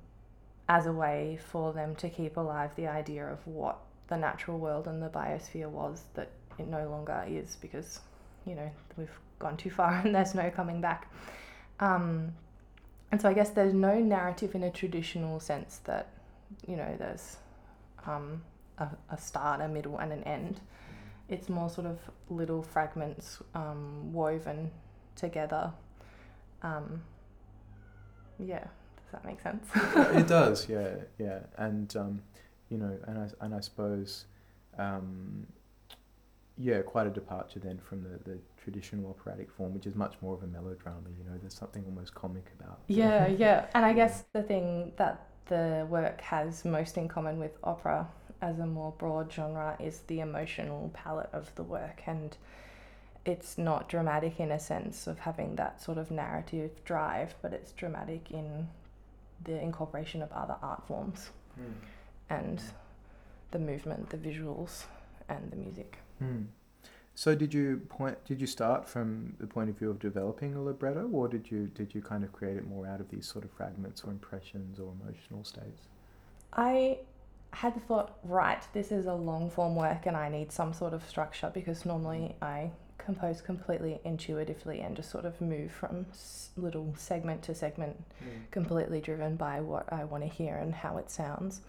as 0.68 0.86
a 0.86 0.92
way 0.92 1.38
for 1.50 1.72
them 1.72 1.94
to 1.96 2.08
keep 2.08 2.36
alive 2.36 2.70
the 2.76 2.86
idea 2.86 3.26
of 3.26 3.38
what 3.46 3.78
the 4.08 4.16
natural 4.16 4.58
world 4.58 4.86
and 4.86 5.02
the 5.02 5.08
biosphere 5.08 5.68
was 5.68 6.02
that 6.14 6.30
it 6.58 6.68
no 6.68 6.88
longer 6.88 7.24
is 7.28 7.56
because, 7.60 8.00
you 8.46 8.54
know, 8.54 8.70
we've 8.96 9.18
gone 9.38 9.56
too 9.56 9.70
far 9.70 9.92
and 10.04 10.14
there's 10.14 10.34
no 10.34 10.50
coming 10.50 10.80
back. 10.80 11.10
Um, 11.80 12.32
and 13.10 13.20
so 13.20 13.28
I 13.28 13.32
guess 13.32 13.50
there's 13.50 13.74
no 13.74 13.98
narrative 13.98 14.54
in 14.54 14.62
a 14.62 14.70
traditional 14.70 15.40
sense 15.40 15.80
that, 15.84 16.08
you 16.66 16.76
know, 16.76 16.94
there's 16.98 17.36
um, 18.06 18.42
a, 18.78 18.88
a 19.10 19.18
start, 19.18 19.60
a 19.60 19.68
middle, 19.68 19.98
and 19.98 20.12
an 20.12 20.22
end. 20.24 20.60
It's 21.28 21.48
more 21.48 21.70
sort 21.70 21.86
of 21.86 21.98
little 22.28 22.62
fragments 22.62 23.38
um, 23.54 24.12
woven 24.12 24.70
together. 25.16 25.72
Um, 26.62 27.02
yeah, 28.38 28.64
does 28.64 29.12
that 29.12 29.24
make 29.24 29.40
sense? 29.40 29.66
it 30.16 30.26
does, 30.26 30.68
yeah, 30.70 30.94
yeah, 31.18 31.40
and 31.56 31.94
um, 31.96 32.22
you 32.68 32.78
know, 32.78 32.96
and 33.06 33.18
I 33.18 33.44
and 33.44 33.54
I 33.54 33.60
suppose, 33.60 34.24
um, 34.78 35.46
yeah, 36.58 36.82
quite 36.82 37.06
a 37.06 37.10
departure 37.10 37.60
then 37.60 37.78
from 37.78 38.02
the, 38.02 38.18
the 38.30 38.38
traditional 38.62 39.10
operatic 39.10 39.50
form, 39.50 39.74
which 39.74 39.86
is 39.86 39.94
much 39.94 40.14
more 40.20 40.34
of 40.34 40.42
a 40.42 40.46
melodrama. 40.46 41.08
You 41.18 41.24
know, 41.30 41.38
there's 41.40 41.54
something 41.54 41.84
almost 41.86 42.14
comic 42.14 42.46
about. 42.58 42.80
Yeah, 42.88 43.26
yeah, 43.38 43.66
and 43.74 43.84
I 43.84 43.92
guess 43.92 44.24
the 44.32 44.42
thing 44.42 44.92
that 44.96 45.26
the 45.46 45.86
work 45.88 46.20
has 46.20 46.64
most 46.64 46.96
in 46.96 47.08
common 47.08 47.38
with 47.38 47.56
opera 47.64 48.08
as 48.40 48.58
a 48.58 48.66
more 48.66 48.92
broad 48.98 49.32
genre 49.32 49.76
is 49.80 50.00
the 50.06 50.20
emotional 50.20 50.90
palette 50.94 51.30
of 51.32 51.52
the 51.56 51.62
work 51.62 52.02
and 52.06 52.36
it's 53.24 53.58
not 53.58 53.88
dramatic 53.88 54.40
in 54.40 54.52
a 54.52 54.58
sense 54.60 55.06
of 55.06 55.20
having 55.20 55.56
that 55.56 55.80
sort 55.82 55.98
of 55.98 56.10
narrative 56.10 56.70
drive 56.84 57.34
but 57.42 57.52
it's 57.52 57.72
dramatic 57.72 58.30
in 58.30 58.68
the 59.44 59.60
incorporation 59.60 60.22
of 60.22 60.32
other 60.32 60.56
art 60.62 60.86
forms 60.86 61.30
Mm. 61.58 61.74
and 62.30 62.62
the 63.50 63.58
movement 63.58 64.10
the 64.10 64.16
visuals 64.16 64.84
and 65.28 65.50
the 65.50 65.56
music 65.56 65.98
Hmm. 66.18 66.42
So 67.14 67.34
did 67.34 67.52
you 67.52 67.82
point? 67.88 68.24
Did 68.24 68.40
you 68.40 68.46
start 68.46 68.88
from 68.88 69.34
the 69.40 69.46
point 69.46 69.70
of 69.70 69.76
view 69.78 69.90
of 69.90 69.98
developing 69.98 70.54
a 70.54 70.62
libretto, 70.62 71.08
or 71.12 71.26
did 71.26 71.50
you 71.50 71.66
did 71.66 71.94
you 71.94 72.00
kind 72.00 72.22
of 72.22 72.32
create 72.32 72.56
it 72.56 72.66
more 72.66 72.86
out 72.86 73.00
of 73.00 73.08
these 73.10 73.26
sort 73.26 73.44
of 73.44 73.50
fragments 73.50 74.04
or 74.04 74.10
impressions 74.10 74.78
or 74.78 74.92
emotional 75.02 75.42
states? 75.42 75.88
I 76.52 76.98
had 77.52 77.74
thought, 77.86 78.18
right, 78.24 78.62
this 78.72 78.92
is 78.92 79.06
a 79.06 79.14
long 79.14 79.50
form 79.50 79.74
work 79.74 80.06
and 80.06 80.16
I 80.16 80.28
need 80.28 80.52
some 80.52 80.72
sort 80.72 80.92
of 80.92 81.02
structure 81.08 81.50
because 81.52 81.84
normally 81.84 82.36
I 82.42 82.70
compose 82.98 83.40
completely 83.40 84.00
intuitively 84.04 84.80
and 84.80 84.94
just 84.94 85.10
sort 85.10 85.24
of 85.24 85.40
move 85.40 85.72
from 85.72 86.06
little 86.56 86.94
segment 86.96 87.42
to 87.44 87.54
segment, 87.54 87.96
completely 88.50 89.00
driven 89.00 89.36
by 89.36 89.60
what 89.60 89.90
I 89.92 90.04
want 90.04 90.24
to 90.24 90.28
hear 90.28 90.56
and 90.56 90.74
how 90.74 90.98
it 90.98 91.10
sounds. 91.10 91.62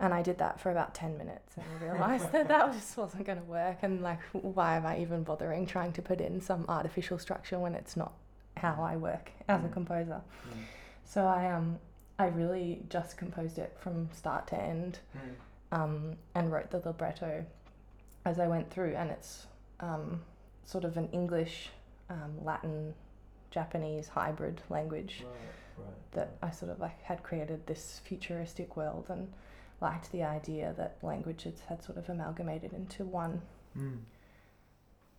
And 0.00 0.14
I 0.14 0.22
did 0.22 0.38
that 0.38 0.60
for 0.60 0.70
about 0.70 0.94
10 0.94 1.18
minutes 1.18 1.54
and 1.56 1.64
realized 1.82 2.30
that 2.32 2.48
that 2.48 2.72
just 2.72 2.96
wasn't 2.96 3.24
going 3.26 3.38
to 3.38 3.44
work. 3.44 3.78
And 3.82 4.02
like, 4.02 4.20
why 4.32 4.76
am 4.76 4.86
I 4.86 4.98
even 5.00 5.24
bothering 5.24 5.66
trying 5.66 5.92
to 5.94 6.02
put 6.02 6.20
in 6.20 6.40
some 6.40 6.64
artificial 6.68 7.18
structure 7.18 7.58
when 7.58 7.74
it's 7.74 7.96
not 7.96 8.12
how 8.56 8.80
I 8.82 8.96
work 8.96 9.30
as 9.48 9.64
a 9.64 9.68
Mm. 9.68 9.72
composer? 9.72 10.20
So 11.04 11.26
I 11.26 11.50
um 11.52 11.78
I 12.20 12.26
really 12.26 12.82
just 12.90 13.16
composed 13.16 13.58
it 13.58 13.76
from 13.80 14.08
start 14.12 14.46
to 14.48 14.60
end, 14.60 14.98
um, 15.70 16.16
and 16.34 16.50
wrote 16.50 16.70
the 16.70 16.78
libretto 16.80 17.44
as 18.24 18.40
I 18.40 18.48
went 18.48 18.70
through, 18.70 18.94
and 18.96 19.10
it's 19.10 19.46
um, 19.80 20.20
sort 20.64 20.82
of 20.84 20.96
an 20.96 21.08
English, 21.12 21.70
um, 22.10 22.44
Latin, 22.44 22.92
Japanese 23.52 24.08
hybrid 24.08 24.60
language 24.68 25.22
Right, 25.24 25.86
right. 25.86 26.12
that 26.12 26.30
I 26.42 26.50
sort 26.50 26.72
of 26.72 26.80
like 26.80 27.00
had 27.04 27.22
created 27.22 27.66
this 27.68 28.00
futuristic 28.04 28.76
world 28.76 29.06
and 29.10 29.32
liked 29.80 30.10
the 30.12 30.22
idea 30.22 30.74
that 30.76 30.98
languages 31.02 31.60
had 31.68 31.82
sort 31.82 31.98
of 31.98 32.08
amalgamated 32.08 32.72
into 32.72 33.04
one. 33.04 33.40
Mm. 33.76 33.98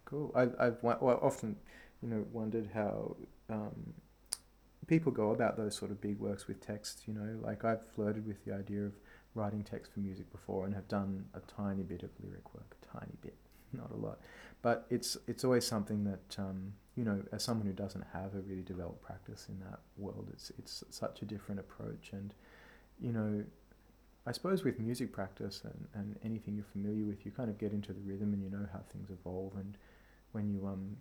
Cool. 0.05 0.31
I, 0.35 0.43
I've 0.59 0.77
well, 0.81 1.19
often, 1.21 1.55
you 2.01 2.09
know, 2.09 2.25
wondered 2.31 2.69
how 2.73 3.15
um, 3.49 3.93
people 4.87 5.11
go 5.11 5.31
about 5.31 5.55
those 5.55 5.75
sort 5.75 5.91
of 5.91 6.01
big 6.01 6.19
works 6.19 6.47
with 6.47 6.65
text. 6.65 7.03
You 7.07 7.13
know, 7.13 7.39
like 7.41 7.63
I've 7.63 7.85
flirted 7.93 8.27
with 8.27 8.43
the 8.45 8.53
idea 8.53 8.83
of 8.85 8.93
writing 9.35 9.63
text 9.63 9.93
for 9.93 9.99
music 9.99 10.29
before 10.31 10.65
and 10.65 10.73
have 10.73 10.87
done 10.87 11.25
a 11.33 11.39
tiny 11.41 11.83
bit 11.83 12.03
of 12.03 12.09
lyric 12.21 12.53
work, 12.53 12.75
a 12.81 12.99
tiny 12.99 13.13
bit, 13.21 13.35
not 13.73 13.91
a 13.91 13.95
lot. 13.95 14.19
But 14.61 14.87
it's 14.89 15.15
it's 15.27 15.43
always 15.43 15.65
something 15.65 16.03
that 16.03 16.35
um, 16.39 16.73
you 16.95 17.05
know, 17.05 17.23
as 17.31 17.43
someone 17.43 17.65
who 17.65 17.73
doesn't 17.73 18.05
have 18.11 18.33
a 18.35 18.41
really 18.41 18.63
developed 18.63 19.01
practice 19.01 19.45
in 19.47 19.59
that 19.59 19.79
world, 19.95 20.29
it's 20.33 20.51
it's 20.57 20.83
such 20.89 21.21
a 21.21 21.25
different 21.25 21.59
approach. 21.59 22.09
And 22.11 22.33
you 22.99 23.13
know, 23.13 23.43
I 24.27 24.31
suppose 24.31 24.63
with 24.63 24.79
music 24.79 25.11
practice 25.11 25.61
and, 25.63 25.87
and 25.93 26.19
anything 26.23 26.55
you're 26.55 26.65
familiar 26.71 27.05
with, 27.05 27.25
you 27.25 27.31
kind 27.31 27.49
of 27.49 27.57
get 27.57 27.71
into 27.71 27.93
the 27.93 28.01
rhythm 28.01 28.33
and 28.33 28.43
you 28.43 28.49
know 28.49 28.67
how 28.71 28.79
things 28.91 29.09
evolve. 29.09 29.53
And 29.55 29.77
when 30.33 30.49
you 30.49 30.67
um, 30.67 30.97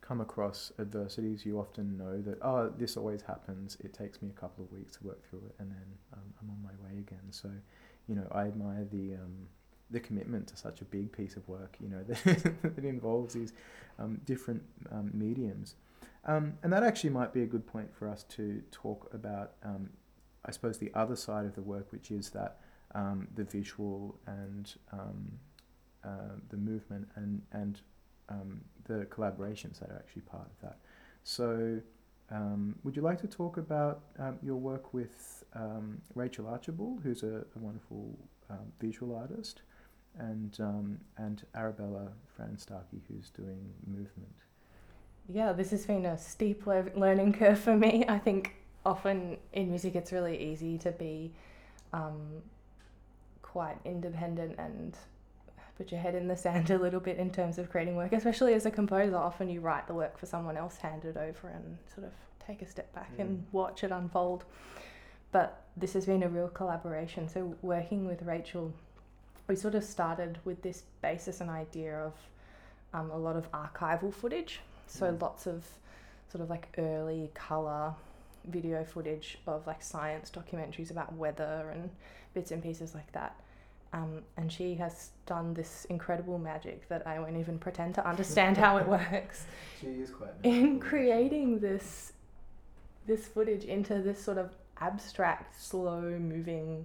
come 0.00 0.20
across 0.20 0.72
adversities, 0.78 1.44
you 1.44 1.58
often 1.58 1.96
know 1.96 2.20
that, 2.22 2.38
oh, 2.42 2.70
this 2.78 2.96
always 2.96 3.22
happens. 3.22 3.78
It 3.80 3.94
takes 3.94 4.22
me 4.22 4.28
a 4.28 4.40
couple 4.40 4.64
of 4.64 4.72
weeks 4.72 4.96
to 4.98 5.04
work 5.04 5.28
through 5.28 5.42
it 5.46 5.54
and 5.58 5.70
then 5.70 5.86
um, 6.12 6.34
I'm 6.40 6.50
on 6.50 6.62
my 6.62 6.88
way 6.88 6.98
again. 7.00 7.30
So, 7.30 7.50
you 8.06 8.14
know, 8.14 8.26
I 8.32 8.42
admire 8.42 8.86
the, 8.90 9.14
um, 9.14 9.48
the 9.90 10.00
commitment 10.00 10.46
to 10.48 10.56
such 10.56 10.80
a 10.82 10.84
big 10.84 11.10
piece 11.10 11.36
of 11.36 11.48
work, 11.48 11.76
you 11.80 11.88
know, 11.88 12.02
that, 12.08 12.74
that 12.76 12.84
involves 12.84 13.34
these 13.34 13.52
um, 13.98 14.20
different 14.24 14.62
um, 14.92 15.10
mediums. 15.14 15.74
Um, 16.24 16.54
and 16.62 16.72
that 16.72 16.82
actually 16.82 17.10
might 17.10 17.32
be 17.32 17.42
a 17.42 17.46
good 17.46 17.66
point 17.66 17.88
for 17.94 18.08
us 18.08 18.24
to 18.30 18.62
talk 18.70 19.10
about 19.14 19.52
um, 19.64 19.88
I 20.48 20.50
suppose 20.50 20.78
the 20.78 20.90
other 20.94 21.14
side 21.14 21.44
of 21.44 21.54
the 21.54 21.62
work, 21.62 21.92
which 21.92 22.10
is 22.10 22.30
that 22.30 22.60
um, 22.94 23.28
the 23.34 23.44
visual 23.44 24.18
and 24.26 24.74
um, 24.92 25.32
uh, 26.02 26.36
the 26.48 26.56
movement 26.56 27.06
and 27.16 27.42
and 27.52 27.80
um, 28.30 28.62
the 28.84 29.06
collaborations 29.06 29.78
that 29.80 29.90
are 29.90 29.96
actually 29.96 30.22
part 30.22 30.46
of 30.46 30.60
that. 30.62 30.78
So, 31.22 31.80
um, 32.30 32.76
would 32.82 32.96
you 32.96 33.02
like 33.02 33.20
to 33.20 33.26
talk 33.26 33.58
about 33.58 34.00
um, 34.18 34.38
your 34.42 34.56
work 34.56 34.94
with 34.94 35.44
Rachael 36.14 36.46
Archibald, 36.46 37.00
who's 37.02 37.22
a, 37.22 37.44
a 37.56 37.58
wonderful 37.58 38.18
visual 38.80 39.14
artist, 39.14 39.62
and 40.18 40.58
and 41.18 41.44
Arabella 41.54 42.08
Frahn-Starkie, 42.34 43.02
who's 43.08 43.30
doing 43.30 43.72
movement? 43.86 44.36
Yeah, 45.28 45.52
this 45.52 45.70
has 45.72 45.84
been 45.84 46.06
a 46.06 46.16
steep 46.16 46.66
le- 46.66 46.94
learning 46.94 47.34
curve 47.34 47.58
for 47.58 47.76
me. 47.76 48.04
I 48.08 48.18
think 48.18 48.54
often 48.86 49.36
in 49.52 49.68
music 49.70 49.94
it's 49.94 50.12
really 50.12 50.38
easy 50.40 50.78
to 50.78 50.90
be 50.92 51.32
um, 51.92 52.42
quite 53.42 53.76
independent 53.84 54.54
and 54.58 54.96
put 55.76 55.90
your 55.92 56.00
head 56.00 56.14
in 56.14 56.26
the 56.28 56.36
sand 56.36 56.70
a 56.78 56.78
little 56.78 57.00
bit 57.00 57.18
in 57.18 57.30
terms 57.30 57.58
of 57.58 57.70
creating 57.70 57.96
work, 57.96 58.12
especially 58.12 58.54
as 58.54 58.66
a 58.66 58.70
composer. 58.70 59.16
Often 59.16 59.48
you 59.50 59.60
write 59.60 59.86
the 59.86 59.94
work 59.94 60.18
for 60.18 60.26
someone 60.26 60.56
else, 60.56 60.76
hand 60.76 61.04
it 61.04 61.16
over, 61.16 61.48
and 61.48 61.78
sort 61.94 62.06
of 62.06 62.12
take 62.46 62.62
a 62.62 62.66
step 62.66 62.92
back 62.94 63.10
and 63.18 63.44
watch 63.52 63.84
it 63.84 63.90
unfold. 63.90 64.44
But 65.30 65.62
this 65.76 65.92
has 65.92 66.06
been 66.06 66.22
a 66.22 66.28
real 66.28 66.48
collaboration. 66.48 67.28
So, 67.28 67.54
working 67.62 68.06
with 68.06 68.22
Rachael, 68.22 68.72
we 69.46 69.56
sort 69.56 69.74
of 69.74 69.84
started 69.84 70.38
with 70.44 70.62
this 70.62 70.84
basis 71.02 71.40
and 71.40 71.50
idea 71.50 71.96
of 71.98 72.14
um, 72.94 73.10
a 73.10 73.16
lot 73.18 73.36
of 73.36 73.50
archival 73.52 74.12
footage. 74.12 74.60
So, 74.86 75.06
Mm. 75.12 75.20
lots 75.20 75.46
of 75.46 75.64
sort 76.32 76.42
of 76.42 76.48
like 76.50 76.74
early 76.78 77.30
color 77.34 77.94
video 78.46 78.84
footage 78.84 79.38
of 79.46 79.66
like 79.66 79.82
science 79.82 80.30
documentaries 80.30 80.90
about 80.90 81.12
weather 81.14 81.70
and 81.74 81.90
bits 82.34 82.50
and 82.50 82.62
pieces 82.62 82.94
like 82.94 83.10
that. 83.12 83.38
Um, 83.92 84.22
and 84.36 84.52
she 84.52 84.74
has 84.74 85.10
done 85.24 85.54
this 85.54 85.86
incredible 85.86 86.38
magic 86.38 86.88
that 86.88 87.06
I 87.06 87.18
won't 87.20 87.38
even 87.38 87.58
pretend 87.58 87.94
to 87.94 88.06
understand 88.06 88.58
how 88.58 88.76
it 88.76 88.86
works 88.98 89.46
She 89.80 89.86
is 89.86 90.10
quite 90.10 90.30
in 90.42 90.78
creating 90.78 91.60
this 91.60 92.12
this 93.06 93.26
footage 93.26 93.64
into 93.64 94.02
this 94.02 94.22
sort 94.22 94.36
of 94.36 94.50
abstract, 94.80 95.58
slow 95.60 96.02
moving, 96.02 96.84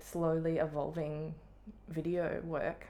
slowly 0.00 0.58
evolving 0.58 1.34
video 1.88 2.40
work 2.44 2.86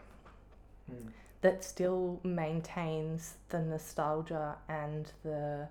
Mm. 0.90 1.08
that 1.40 1.64
still 1.64 2.20
maintains 2.24 3.36
the 3.48 3.58
nostalgia 3.62 4.56
and 4.68 5.10
the 5.22 5.66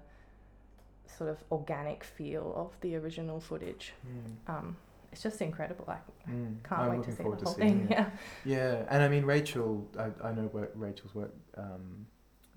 sort 1.17 1.29
of 1.29 1.38
organic 1.51 2.03
feel 2.03 2.53
of 2.55 2.79
the 2.82 2.96
original 2.96 3.39
footage. 3.39 3.93
Mm. 4.08 4.53
Um, 4.53 4.77
it's 5.12 5.22
just 5.22 5.41
incredible. 5.41 5.86
Like 5.88 6.01
Mm. 6.29 6.63
can't 6.63 6.82
I'm 6.82 6.89
wait 6.91 7.03
to 7.03 7.12
see 7.12 7.17
the 7.17 7.24
whole 7.24 7.36
thing. 7.53 7.82
it. 7.84 7.91
Yeah. 7.91 8.10
Yeah, 8.46 8.86
and 8.89 9.03
I 9.03 9.08
mean 9.08 9.25
Rachael, 9.25 9.88
I, 10.00 10.10
I 10.27 10.32
know 10.34 10.48
work, 10.53 10.72
Rachael's 10.75 11.13
work 11.13 11.34
um, 11.58 12.05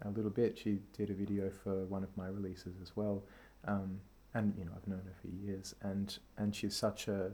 a 0.03 0.09
little 0.11 0.31
bit. 0.31 0.57
She 0.59 0.79
did 0.97 1.11
a 1.11 1.15
video 1.15 1.51
for 1.51 1.85
one 1.87 2.03
of 2.03 2.17
my 2.17 2.29
releases 2.29 2.75
as 2.81 2.97
well, 2.97 3.23
um, 3.67 4.01
and 4.35 4.55
you 4.59 4.65
know 4.65 4.73
I've 4.77 4.87
known 4.89 5.03
her 5.05 5.15
for 5.21 5.29
years, 5.29 5.75
and 5.83 6.17
and 6.39 6.55
she's 6.55 6.75
such 6.77 7.09
a 7.09 7.33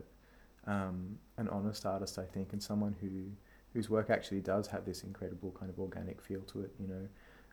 um, 0.65 1.19
an 1.37 1.47
honest 1.49 1.85
artist, 1.85 2.17
I 2.19 2.25
think, 2.25 2.53
and 2.53 2.61
someone 2.61 2.95
who 3.01 3.31
whose 3.73 3.89
work 3.89 4.09
actually 4.09 4.41
does 4.41 4.67
have 4.67 4.85
this 4.85 5.03
incredible 5.03 5.51
kind 5.59 5.69
of 5.69 5.79
organic 5.79 6.21
feel 6.21 6.41
to 6.41 6.61
it, 6.61 6.71
you 6.79 6.87
know. 6.87 7.07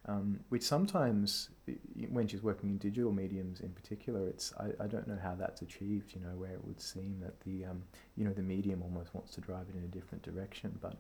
Um, 0.07 0.41
which 0.49 0.63
sometimes, 0.63 1.51
i- 1.69 1.73
i- 1.73 1.77
when 2.09 2.27
she's 2.27 2.43
working 2.43 2.71
in 2.71 2.79
digital 2.79 3.13
mediums 3.13 3.61
in 3.61 3.71
particular, 3.71 4.27
it's 4.29 4.53
I, 4.59 4.85
I 4.85 4.87
don't 4.87 5.07
know 5.07 5.19
how 5.23 5.35
that's 5.35 5.63
achieved. 5.63 6.15
You 6.15 6.21
know, 6.21 6.37
where 6.37 6.53
it 6.53 6.65
would 6.65 6.81
seem 6.81 7.19
that 7.21 7.41
the 7.41 7.67
um, 7.67 7.83
you 8.17 8.25
know 8.25 8.33
the 8.33 8.43
medium 8.43 8.83
almost 8.83 9.15
wants 9.15 9.35
to 9.35 9.41
drive 9.41 9.67
it 9.69 9.77
in 9.77 9.85
a 9.85 9.89
different 9.89 10.23
direction, 10.23 10.79
but 10.81 10.97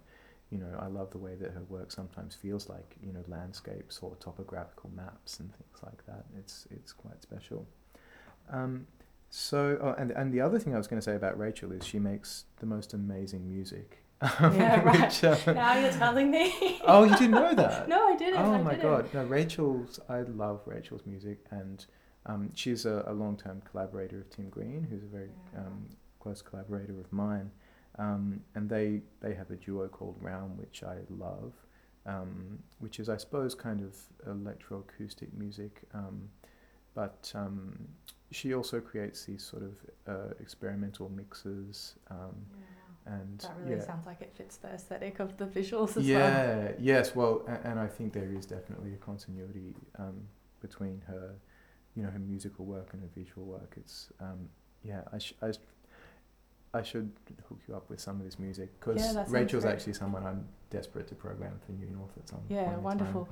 you 0.51 0.59
know 0.59 0.79
I 0.79 0.87
love 0.87 1.11
the 1.11 1.19
way 1.19 1.35
that 1.37 1.53
her 1.53 1.63
work 1.69 1.91
sometimes 1.91 2.35
feels 2.35 2.69
like 2.69 2.97
you 3.03 3.13
know 3.13 3.25
landscapes 3.29 3.99
or 4.03 4.17
topographical 4.21 4.91
maps 4.95 5.41
and 5.41 5.51
things 5.55 5.83
like 5.83 6.05
that. 6.07 6.25
It's 6.39 6.67
it's 6.71 6.93
quite 6.93 7.23
special. 7.23 7.67
Um, 8.51 8.87
so 9.31 9.79
oh, 9.81 9.95
and 9.97 10.11
and 10.11 10.33
the 10.33 10.41
other 10.41 10.59
thing 10.59 10.75
I 10.75 10.79
was 10.79 10.89
going 10.89 11.01
to 11.01 11.05
say 11.05 11.15
about 11.15 11.39
Rachael 11.39 11.73
is 11.73 11.87
she 11.87 11.99
makes 11.99 12.45
the 12.59 12.67
most 12.67 12.93
amazing 12.93 13.49
music. 13.49 14.00
Yeah, 14.41 14.83
right. 14.83 15.01
which, 15.03 15.25
uh, 15.25 15.53
now 15.53 15.79
you're 15.79 15.93
telling 15.93 16.31
me. 16.31 16.79
oh, 16.87 17.05
you 17.05 17.17
didn't 17.17 17.31
know 17.33 17.55
that? 17.55 17.89
no, 17.95 18.07
I 18.09 18.17
didn't. 18.17 18.39
Oh 18.41 18.53
I 18.55 18.63
my 18.63 18.71
didn't. 18.75 18.83
god! 18.83 19.15
No, 19.15 19.25
Rachael's. 19.25 19.99
I 20.09 20.21
love 20.23 20.61
Rachael's 20.67 21.07
music, 21.07 21.39
and 21.51 21.85
um, 22.27 22.51
she's 22.55 22.85
a, 22.85 23.05
a 23.07 23.13
long-term 23.15 23.63
collaborator 23.71 24.19
of 24.21 24.29
Tim 24.31 24.51
Green, 24.51 24.87
who's 24.91 25.03
a 25.03 25.07
very 25.07 25.31
Yeah. 25.55 25.61
um, 25.61 25.89
close 26.21 26.43
collaborator 26.43 26.99
of 27.01 27.11
mine. 27.13 27.51
Um, 27.99 28.41
and 28.55 28.69
they 28.69 29.03
they 29.21 29.35
have 29.35 29.51
a 29.51 29.57
duo 29.57 29.89
called 29.89 30.17
Realm, 30.21 30.57
which 30.59 30.83
I 30.85 30.99
love, 31.09 31.55
um, 32.07 32.59
which 32.79 33.01
is 33.01 33.09
I 33.09 33.17
suppose 33.17 33.55
kind 33.55 33.81
of 33.81 33.97
electroacoustic 34.29 35.33
music, 35.37 35.83
um, 35.95 36.29
but 36.95 37.33
um, 37.35 37.89
she 38.31 38.55
also 38.55 38.81
creates 38.81 39.25
these 39.25 39.43
sort 39.43 39.63
of 39.63 39.75
uh, 40.07 40.35
experimental 40.41 41.09
mixes. 41.09 41.95
Um, 42.11 42.37
and 43.07 43.39
That 43.41 43.53
really 43.59 43.77
yeah, 43.77 43.85
sounds 43.87 44.07
like 44.07 44.21
it 44.21 44.33
fits 44.37 44.57
the 44.59 44.69
aesthetic 44.69 45.21
of 45.21 45.37
the 45.37 45.47
visuals 45.47 45.91
as 45.91 45.97
well. 45.97 46.05
yeah, 46.07 46.73
yes. 46.79 47.15
Well, 47.15 47.43
and, 47.49 47.59
and 47.65 47.81
I 47.81 47.87
think 47.87 48.13
there 48.13 48.31
is 48.33 48.47
definitely 48.47 48.93
a 48.95 48.97
continuity 48.99 49.75
um, 49.99 50.17
between 50.61 51.03
her, 51.07 51.35
you 51.97 52.03
know, 52.03 52.11
her 52.11 52.19
musical 52.19 52.65
work 52.65 52.91
and 52.93 53.03
her 53.03 53.09
visual 53.17 53.47
work. 53.47 53.75
It's 53.77 54.11
um, 54.21 54.49
yeah. 54.85 55.03
I, 55.13 55.19
sh- 55.19 55.35
I, 55.43 55.53
sh- 55.53 55.59
I 56.75 56.83
should 56.83 57.11
hook 57.49 57.61
you 57.67 57.75
up 57.75 57.89
with 57.91 58.01
some 58.01 58.19
of 58.21 58.25
this 58.25 58.39
music 58.39 58.69
because 58.79 59.13
sounds 59.15 59.31
Rachael's 59.31 59.65
great. 59.65 59.73
actually 59.73 59.95
someone 59.95 60.25
I'm 60.25 60.47
desperate 60.71 61.09
to 61.09 61.15
program 61.15 61.59
for 61.67 61.73
New 61.73 61.89
North 61.91 62.17
at 62.17 62.29
some 62.29 62.41
Yeah, 62.49 62.75
point 62.77 63.01
in 63.01 63.07
time 63.07 63.27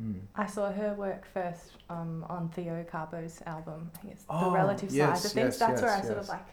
Mm. 0.00 0.20
I 0.36 0.46
saw 0.46 0.70
her 0.70 0.94
work 0.94 1.26
first 1.34 1.72
um, 1.88 2.24
on 2.28 2.48
Theo 2.50 2.84
Carbo's 2.88 3.42
album. 3.44 3.90
I 3.92 3.98
think 3.98 4.12
it's 4.14 4.24
Oh, 4.30 4.44
The 4.44 4.50
Relative 4.52 4.92
yes, 4.92 5.08
Size 5.22 5.24
of 5.24 5.32
Things. 5.32 5.46
yes, 5.46 5.58
That's 5.58 5.82
where 5.82 5.90
I 5.90 5.96
yes, 5.96 6.06
sort 6.06 6.18
of 6.18 6.24
yes. 6.26 6.28
like 6.28 6.46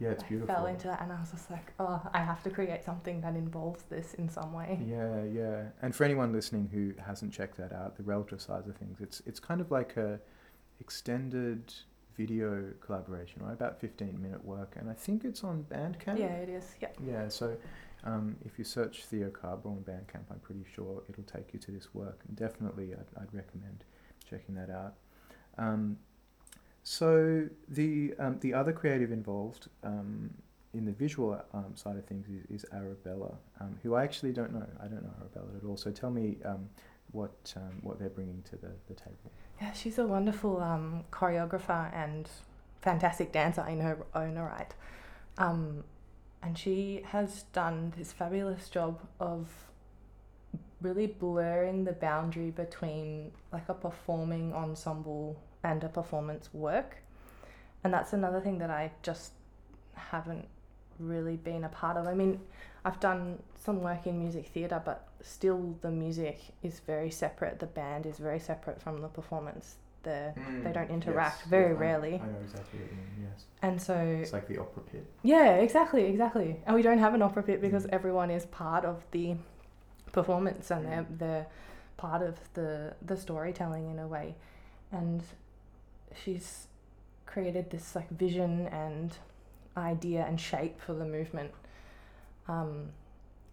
Yeah, 0.00 0.10
it's 0.10 0.22
beautiful. 0.22 0.54
I 0.54 0.54
beautiful. 0.54 0.54
fell 0.54 0.66
into 0.66 0.86
that, 0.88 1.02
and 1.02 1.12
I 1.12 1.20
was 1.20 1.30
just 1.32 1.50
like, 1.50 1.72
oh, 1.80 2.00
I 2.12 2.18
have 2.18 2.42
to 2.44 2.50
create 2.50 2.84
something 2.84 3.20
that 3.22 3.34
involves 3.34 3.82
this 3.84 4.14
in 4.14 4.28
some 4.28 4.52
way. 4.52 4.78
Yeah, 4.86 5.24
yeah. 5.24 5.62
And 5.82 5.94
for 5.94 6.04
anyone 6.04 6.32
listening 6.32 6.68
who 6.72 6.92
hasn't 7.04 7.32
checked 7.32 7.56
that 7.56 7.72
out, 7.72 7.96
the 7.96 8.04
relative 8.04 8.40
size 8.40 8.68
of 8.68 8.76
things, 8.76 9.00
it's 9.00 9.20
it's 9.26 9.40
kind 9.40 9.60
of 9.60 9.70
like 9.70 9.96
a 9.96 10.20
extended 10.80 11.74
video 12.16 12.72
collaboration, 12.80 13.42
right? 13.44 13.52
About 13.52 13.80
fifteen 13.80 14.20
minute 14.22 14.44
work, 14.44 14.76
and 14.78 14.88
I 14.88 14.94
think 14.94 15.24
it's 15.24 15.42
on 15.42 15.64
Bandcamp. 15.70 16.18
Yeah, 16.18 16.26
it 16.26 16.48
is. 16.48 16.74
Yeah. 16.80 16.88
Yeah. 17.04 17.28
So, 17.28 17.56
um, 18.04 18.36
if 18.44 18.58
you 18.58 18.64
search 18.64 19.04
Theo 19.04 19.30
Carbo 19.30 19.70
on 19.70 19.78
Bandcamp, 19.78 20.30
I'm 20.30 20.40
pretty 20.40 20.64
sure 20.72 21.02
it'll 21.08 21.24
take 21.24 21.52
you 21.52 21.58
to 21.60 21.70
this 21.72 21.92
work. 21.94 22.20
And 22.28 22.36
definitely, 22.36 22.92
I'd, 22.94 23.20
I'd 23.20 23.34
recommend 23.34 23.84
checking 24.28 24.54
that 24.54 24.70
out. 24.70 24.94
Um, 25.58 25.96
so 26.90 27.46
the 27.68 28.14
um, 28.18 28.38
the 28.40 28.54
other 28.54 28.72
creative 28.72 29.12
involved 29.12 29.68
um, 29.84 30.30
in 30.72 30.86
the 30.86 30.92
visual 30.92 31.38
um, 31.52 31.72
side 31.74 31.98
of 31.98 32.06
things 32.06 32.26
is, 32.28 32.62
is 32.62 32.70
Arabella, 32.72 33.34
um, 33.60 33.76
who 33.82 33.94
I 33.94 34.04
actually 34.04 34.32
don't 34.32 34.54
know. 34.54 34.66
I 34.80 34.86
don't 34.86 35.02
know 35.02 35.12
Arabella 35.20 35.48
at 35.58 35.68
all. 35.68 35.76
So 35.76 35.90
tell 35.90 36.10
me 36.10 36.38
um, 36.46 36.66
what 37.12 37.52
um, 37.56 37.72
what 37.82 37.98
they're 37.98 38.08
bringing 38.08 38.42
to 38.44 38.56
the, 38.56 38.70
the 38.88 38.94
table. 38.94 39.30
Yeah, 39.60 39.72
she's 39.72 39.98
a 39.98 40.06
wonderful 40.06 40.56
choreographer 41.12 41.94
and 41.94 42.26
fantastic 42.80 43.32
dancer 43.32 43.66
in 43.68 43.80
her 43.80 43.98
own 44.14 44.36
right. 44.36 44.74
And 45.36 45.84
she 46.56 47.02
has 47.08 47.42
done 47.52 47.92
this 47.98 48.12
fabulous 48.12 48.70
job 48.70 49.00
of 49.20 49.50
really 50.80 51.06
blurring 51.06 51.84
the 51.84 51.92
boundary 51.92 52.50
between 52.50 53.32
like 53.52 53.68
a 53.68 53.74
performing 53.74 54.54
ensemble 54.54 55.38
and 55.62 55.82
a 55.84 55.88
performance 55.88 56.48
work. 56.52 56.96
And 57.84 57.92
that's 57.92 58.12
another 58.12 58.40
thing 58.40 58.58
that 58.58 58.70
I 58.70 58.90
just 59.02 59.32
haven't 59.94 60.46
really 60.98 61.36
been 61.36 61.64
a 61.64 61.68
part 61.68 61.96
of. 61.96 62.06
I 62.06 62.14
mean, 62.14 62.40
I've 62.84 63.00
done 63.00 63.38
some 63.54 63.82
work 63.82 64.06
in 64.06 64.18
music 64.18 64.46
theatre, 64.48 64.80
but 64.84 65.06
still 65.22 65.76
the 65.80 65.90
music 65.90 66.40
is 66.62 66.80
very 66.80 67.10
separate. 67.10 67.58
The 67.60 67.66
band 67.66 68.06
is 68.06 68.18
very 68.18 68.40
separate 68.40 68.80
from 68.80 69.00
the 69.00 69.08
performance. 69.08 69.76
The 70.04 70.32
they 70.62 70.72
don't 70.72 70.90
interact 70.90 71.42
very 71.46 71.74
rarely. 71.74 72.14
I 72.22 72.26
know 72.26 72.38
exactly 72.42 72.78
what 72.80 72.90
you 72.90 72.96
mean. 72.96 73.28
Yes, 73.30 73.44
and 73.62 73.82
so 73.82 73.94
it's 73.96 74.32
like 74.32 74.46
the 74.46 74.58
opera 74.58 74.82
pit. 74.84 75.04
yeah, 75.22 75.54
exactly, 75.56 76.04
exactly. 76.04 76.60
And 76.66 76.76
we 76.76 76.82
don't 76.82 76.98
have 76.98 77.14
an 77.14 77.22
opera 77.22 77.42
pit 77.42 77.60
because 77.60 77.84
Mm. 77.84 77.90
everyone 77.92 78.30
is 78.30 78.46
part 78.46 78.84
of 78.84 79.04
the 79.10 79.36
performance 80.12 80.70
and 80.70 80.86
they're 80.86 81.02
Mm. 81.02 81.18
they're 81.18 81.46
part 81.96 82.22
of 82.22 82.36
the 82.54 82.94
the 83.04 83.16
storytelling 83.16 83.90
in 83.90 83.98
a 83.98 84.06
way. 84.06 84.36
And 84.92 85.22
she's 86.24 86.66
created 87.26 87.70
this 87.70 87.94
like 87.94 88.08
vision 88.10 88.66
and 88.68 89.16
idea 89.76 90.24
and 90.26 90.40
shape 90.40 90.80
for 90.80 90.94
the 90.94 91.04
movement. 91.04 91.52
Um, 92.48 92.90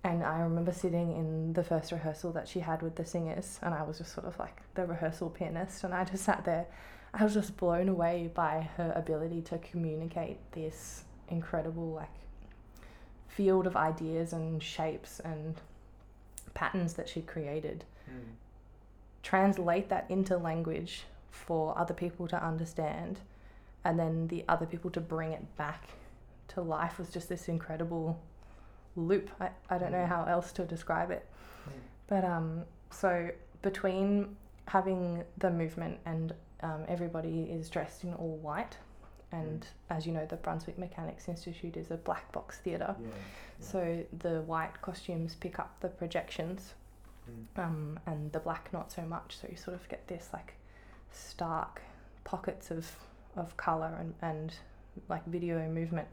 and 0.04 0.24
I 0.24 0.40
remember 0.40 0.72
sitting 0.72 1.16
in 1.16 1.54
the 1.54 1.64
first 1.64 1.92
rehearsal 1.92 2.32
that 2.34 2.48
she 2.48 2.60
had 2.60 2.82
with 2.82 2.96
the 2.96 3.06
singers, 3.06 3.60
and 3.62 3.74
I 3.74 3.84
was 3.84 3.98
just 3.98 4.14
sort 4.14 4.28
of 4.28 4.38
like 4.38 4.62
the 4.76 4.86
rehearsal 4.86 5.30
pianist, 5.30 5.84
and 5.84 5.94
I 5.94 6.04
just 6.06 6.24
sat 6.24 6.46
there. 6.46 6.68
I 7.14 7.24
was 7.24 7.34
just 7.34 7.58
blown 7.58 7.90
away 7.90 8.30
by 8.34 8.70
her 8.78 8.94
ability 8.96 9.42
to 9.44 9.58
communicate 9.58 10.38
this 10.52 11.04
incredible 11.30 11.92
like 11.92 12.10
field 13.28 13.68
of 13.68 13.76
ideas 13.76 14.32
and 14.32 14.62
shapes 14.62 15.20
and 15.22 15.56
patterns 16.54 16.94
that 16.94 17.10
she 17.10 17.22
created. 17.22 17.84
Translate 19.24 19.90
that 19.90 20.06
into 20.10 20.38
language 20.38 21.06
for 21.36 21.78
other 21.78 21.94
people 21.94 22.28
to 22.30 22.44
understand, 22.44 23.20
and 23.84 24.00
then 24.00 24.28
the 24.28 24.44
other 24.48 24.66
people 24.66 24.90
to 24.92 25.02
bring 25.02 25.32
it 25.32 25.46
back 25.58 25.84
to 26.50 26.62
life 26.62 26.98
was 27.00 27.10
just 27.10 27.28
this 27.30 27.48
incredible 27.50 28.20
loop. 28.96 29.30
I, 29.40 29.50
I 29.70 29.78
don't 29.78 29.92
know 29.92 30.06
Mm. 30.06 30.08
how 30.08 30.24
else 30.26 30.52
to 30.54 30.64
describe 30.66 31.12
it. 31.12 31.26
Mm. 31.68 31.72
But 32.08 32.24
um, 32.24 32.64
so 32.90 33.30
between 33.62 34.36
having 34.68 35.24
the 35.38 35.52
movement 35.52 36.00
and 36.06 36.34
um, 36.62 36.84
everybody 36.88 37.44
is 37.44 37.70
dressed 37.70 38.04
in 38.04 38.14
all 38.14 38.38
white, 38.38 38.78
and 39.32 39.68
as 39.90 40.06
you 40.08 40.14
know, 40.14 40.26
the 40.26 40.38
Brunswick 40.38 40.78
Mechanics 40.78 41.28
Institute 41.28 41.76
is 41.78 41.92
a 41.92 41.98
black 41.98 42.32
box 42.32 42.60
theatre. 42.60 42.96
Yeah. 43.00 43.08
So 43.60 44.04
the 44.20 44.42
white 44.44 44.82
costumes 44.82 45.36
pick 45.36 45.60
up 45.60 45.76
the 45.82 45.90
projections, 45.90 46.74
Mm. 47.30 47.64
um, 47.64 48.00
and 48.06 48.32
the 48.32 48.40
black 48.40 48.72
not 48.72 48.92
so 48.92 49.02
much. 49.02 49.36
So 49.38 49.48
you 49.50 49.58
sort 49.58 49.76
of 49.76 49.90
get 49.90 50.08
this 50.08 50.30
like 50.32 50.54
stark 51.16 51.82
pockets 52.24 52.72
of 52.72 52.92
of 53.36 53.56
color 53.58 53.96
and 54.00 54.14
and 54.22 54.54
like 55.10 55.26
video 55.26 55.68
movement, 55.70 56.08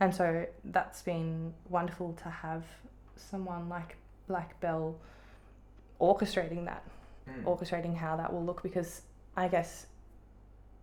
and 0.00 0.14
so 0.14 0.46
that's 0.64 1.02
been 1.02 1.52
wonderful 1.68 2.12
to 2.22 2.28
have 2.30 2.64
someone 3.16 3.68
like 3.68 3.96
like 4.28 4.58
Bell 4.60 4.96
orchestrating 6.00 6.64
that, 6.66 6.82
Mm. 7.28 7.44
orchestrating 7.44 7.96
how 7.96 8.16
that 8.16 8.32
will 8.32 8.44
look 8.44 8.62
because 8.62 9.00
I 9.36 9.48
guess 9.48 9.86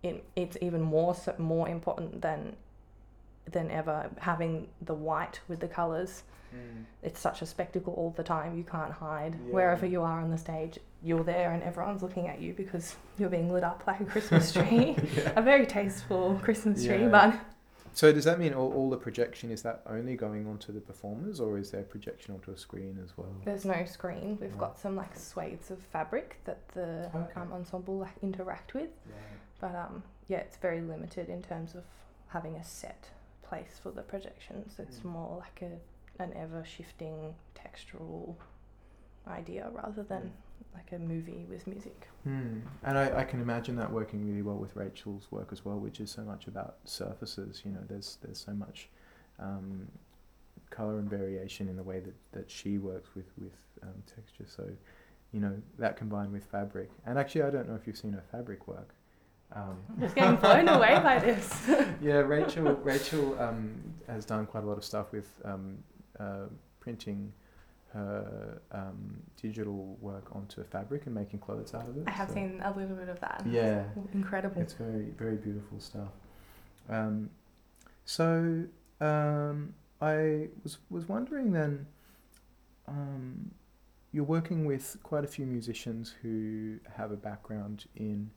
it, 0.02 0.24
it's 0.34 0.56
even 0.60 0.80
more 0.80 1.14
so, 1.14 1.34
more 1.38 1.68
important 1.68 2.20
than 2.20 2.56
than 3.50 3.70
ever 3.70 4.10
having 4.18 4.68
the 4.80 4.94
white 4.94 5.40
with 5.48 5.60
the 5.60 5.68
colors 5.68 6.22
Mm. 6.54 6.84
it's 7.02 7.18
such 7.20 7.42
a 7.42 7.46
spectacle 7.46 7.92
all 7.94 8.10
the 8.16 8.22
time. 8.22 8.56
You 8.56 8.64
can't 8.64 8.92
hide. 8.92 9.34
Yeah. 9.46 9.52
Wherever 9.52 9.86
you 9.86 10.02
are 10.02 10.20
on 10.20 10.30
the 10.30 10.38
stage, 10.38 10.78
you're 11.02 11.24
there 11.24 11.50
and 11.52 11.62
everyone's 11.62 12.02
looking 12.02 12.28
at 12.28 12.40
you 12.40 12.52
because 12.54 12.94
you're 13.18 13.28
being 13.30 13.52
lit 13.52 13.64
up 13.64 13.84
like 13.86 14.00
a 14.00 14.04
Christmas 14.04 14.52
tree. 14.56 14.96
Yeah. 15.16 15.32
a 15.36 15.42
very 15.42 15.66
tasteful 15.66 16.38
Christmas 16.42 16.84
tree, 16.84 17.00
Yeah. 17.02 17.08
but 17.08 17.34
So 17.94 18.12
does 18.12 18.24
that 18.24 18.38
mean 18.38 18.54
all, 18.54 18.72
all 18.72 18.88
the 18.90 18.96
projection 18.96 19.50
is 19.50 19.62
that 19.62 19.82
only 19.86 20.16
going 20.16 20.46
onto 20.46 20.72
the 20.72 20.80
performers, 20.80 21.40
or 21.40 21.58
is 21.58 21.70
there 21.72 21.82
projection 21.82 22.34
onto 22.34 22.50
a 22.52 22.56
screen 22.56 22.98
as 23.02 23.16
well? 23.18 23.34
there's 23.44 23.64
no 23.64 23.84
screen. 23.84 24.38
We've 24.40 24.56
got 24.58 24.78
some 24.78 24.94
like 24.96 25.14
swathes 25.16 25.70
of 25.70 25.78
fabric 25.78 26.36
that 26.44 26.66
the 26.74 27.10
Okay. 27.14 27.40
um, 27.40 27.52
ensemble 27.52 27.98
like 27.98 28.14
interact 28.22 28.74
with, 28.74 28.90
but 29.60 29.74
um, 29.74 30.02
yeah, 30.28 30.38
it's 30.38 30.56
very 30.56 30.80
limited 30.80 31.28
in 31.28 31.42
terms 31.42 31.74
of 31.74 31.84
having 32.28 32.54
a 32.56 32.64
set 32.64 33.10
place 33.42 33.78
for 33.82 33.90
the 33.90 34.00
projections. 34.02 34.76
It's 34.78 35.00
Mm. 35.00 35.04
more 35.12 35.36
like 35.38 35.60
a 35.60 35.76
an 36.22 36.32
ever 36.36 36.64
shifting 36.64 37.34
textural 37.54 38.36
idea 39.28 39.70
rather 39.72 40.02
than 40.02 40.32
like 40.74 40.92
a 40.92 40.98
movie 40.98 41.44
with 41.48 41.66
music. 41.66 42.08
Hmm. 42.24 42.60
And 42.84 42.98
I, 42.98 43.20
I 43.20 43.24
can 43.24 43.40
imagine 43.40 43.76
that 43.76 43.90
working 43.90 44.26
really 44.26 44.42
well 44.42 44.56
with 44.56 44.74
Rachael's 44.74 45.26
work 45.30 45.48
as 45.52 45.64
well, 45.64 45.78
which 45.78 46.00
is 46.00 46.10
so 46.10 46.22
much 46.22 46.46
about 46.46 46.76
surfaces. 46.84 47.62
You 47.64 47.72
know, 47.72 47.80
there's 47.88 48.18
there's 48.22 48.38
so 48.38 48.52
much 48.52 48.88
um, 49.38 49.88
color 50.70 50.98
and 50.98 51.08
variation 51.08 51.68
in 51.68 51.76
the 51.76 51.82
way 51.82 52.00
that, 52.00 52.14
that 52.32 52.50
she 52.50 52.78
works 52.78 53.10
with 53.14 53.30
with 53.38 53.56
um, 53.82 54.02
texture. 54.06 54.46
So, 54.46 54.68
you 55.32 55.40
know, 55.40 55.54
that 55.78 55.96
combined 55.96 56.32
with 56.32 56.44
fabric. 56.44 56.90
And 57.06 57.18
actually, 57.18 57.42
I 57.42 57.50
don't 57.50 57.68
know 57.68 57.74
if 57.74 57.86
you've 57.86 57.96
seen 57.98 58.12
her 58.12 58.24
fabric 58.30 58.66
work. 58.66 58.94
Um, 59.54 59.76
I'm 59.90 60.00
just 60.00 60.14
getting 60.14 60.36
blown 60.36 60.68
away 60.68 60.98
by 61.02 61.18
this. 61.18 61.68
yeah, 62.02 62.18
Rachael 62.18 62.74
Rachael 62.76 63.38
um, 63.40 63.74
has 64.06 64.24
done 64.24 64.46
quite 64.46 64.64
a 64.64 64.66
lot 64.66 64.78
of 64.78 64.84
stuff 64.84 65.12
with 65.12 65.28
um, 65.44 65.78
uh, 66.18 66.46
printing 66.80 67.32
her 67.92 68.62
um, 68.72 69.22
digital 69.40 69.96
work 70.00 70.34
onto 70.34 70.64
fabric 70.64 71.04
and 71.06 71.14
making 71.14 71.38
clothes 71.38 71.74
out 71.74 71.88
of 71.88 71.96
it. 71.96 72.04
I 72.06 72.10
have 72.10 72.28
so- 72.28 72.34
seen 72.34 72.60
a 72.64 72.72
little 72.76 72.96
bit 72.96 73.08
of 73.08 73.20
that. 73.20 73.42
Yeah, 73.46 73.84
Incredible. 74.14 74.60
it's 74.62 74.72
very 74.74 75.10
very 75.18 75.36
beautiful 75.36 75.78
stuff. 75.80 76.08
Um, 76.88 77.30
so 78.04 78.64
um, 79.00 79.74
I 80.00 80.48
was 80.62 80.78
was 80.90 81.08
wondering 81.08 81.52
then. 81.52 81.86
Um, 82.88 83.52
you're 84.14 84.24
working 84.24 84.66
with 84.66 84.98
quite 85.02 85.24
a 85.24 85.26
few 85.26 85.46
musicians 85.46 86.14
who 86.20 86.78
have 86.96 87.12
a 87.12 87.16
background 87.16 87.86
in 87.96 88.30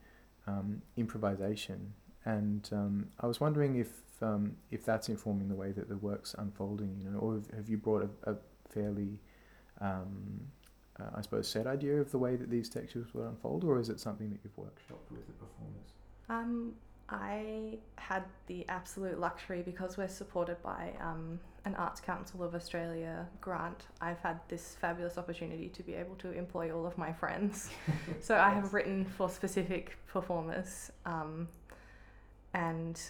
um, 0.47 0.81
improvisation, 0.95 1.93
and 2.23 2.69
um, 2.71 3.07
I 3.19 3.27
was 3.27 3.41
wondering 3.41 3.75
if 3.75 3.89
um, 4.21 4.55
if 4.71 4.85
that's 4.85 5.09
informing 5.09 5.47
the 5.47 5.55
way 5.55 5.71
that 5.71 5.89
the 5.89 5.97
work's 5.97 6.33
unfolding, 6.37 6.99
you 7.01 7.09
know, 7.09 7.19
or 7.19 7.35
have- 7.35 7.51
have 7.51 7.69
you 7.69 7.77
brought 7.77 8.03
a, 8.03 8.31
a 8.31 8.35
fairly 8.69 9.19
um, 9.81 10.41
uh, 10.99 11.03
I 11.15 11.21
suppose, 11.21 11.47
set 11.47 11.67
idea 11.67 11.99
of 11.99 12.11
the 12.11 12.17
way 12.17 12.35
that 12.35 12.49
these 12.49 12.69
textures 12.69 13.13
will 13.13 13.27
unfold, 13.27 13.63
or 13.63 13.79
is 13.79 13.89
it 13.89 13.99
something 13.99 14.29
that 14.29 14.39
you've 14.43 14.55
workshopped 14.55 15.11
with 15.11 15.25
the 15.27 15.33
performers? 15.33 15.91
Um, 16.29 16.73
I 17.09 17.77
had 17.97 18.23
the 18.47 18.67
absolute 18.69 19.19
luxury 19.19 19.61
because 19.61 19.97
we're 19.97 20.07
supported 20.07 20.61
by 20.63 20.93
um, 21.01 21.39
an 21.65 21.75
Arts 21.75 21.99
Council 21.99 22.43
of 22.43 22.55
Australia 22.55 23.27
grant. 23.41 23.87
I've 23.99 24.19
had 24.19 24.39
this 24.47 24.75
fabulous 24.79 25.17
opportunity 25.17 25.69
to 25.69 25.83
be 25.83 25.93
able 25.93 26.15
to 26.15 26.31
employ 26.31 26.73
all 26.73 26.87
of 26.87 26.97
my 26.97 27.11
friends. 27.11 27.69
so 28.21 28.37
I 28.37 28.49
have 28.51 28.73
written 28.73 29.05
for 29.05 29.29
specific 29.29 29.97
performers, 30.07 30.91
um, 31.05 31.49
and 32.53 33.01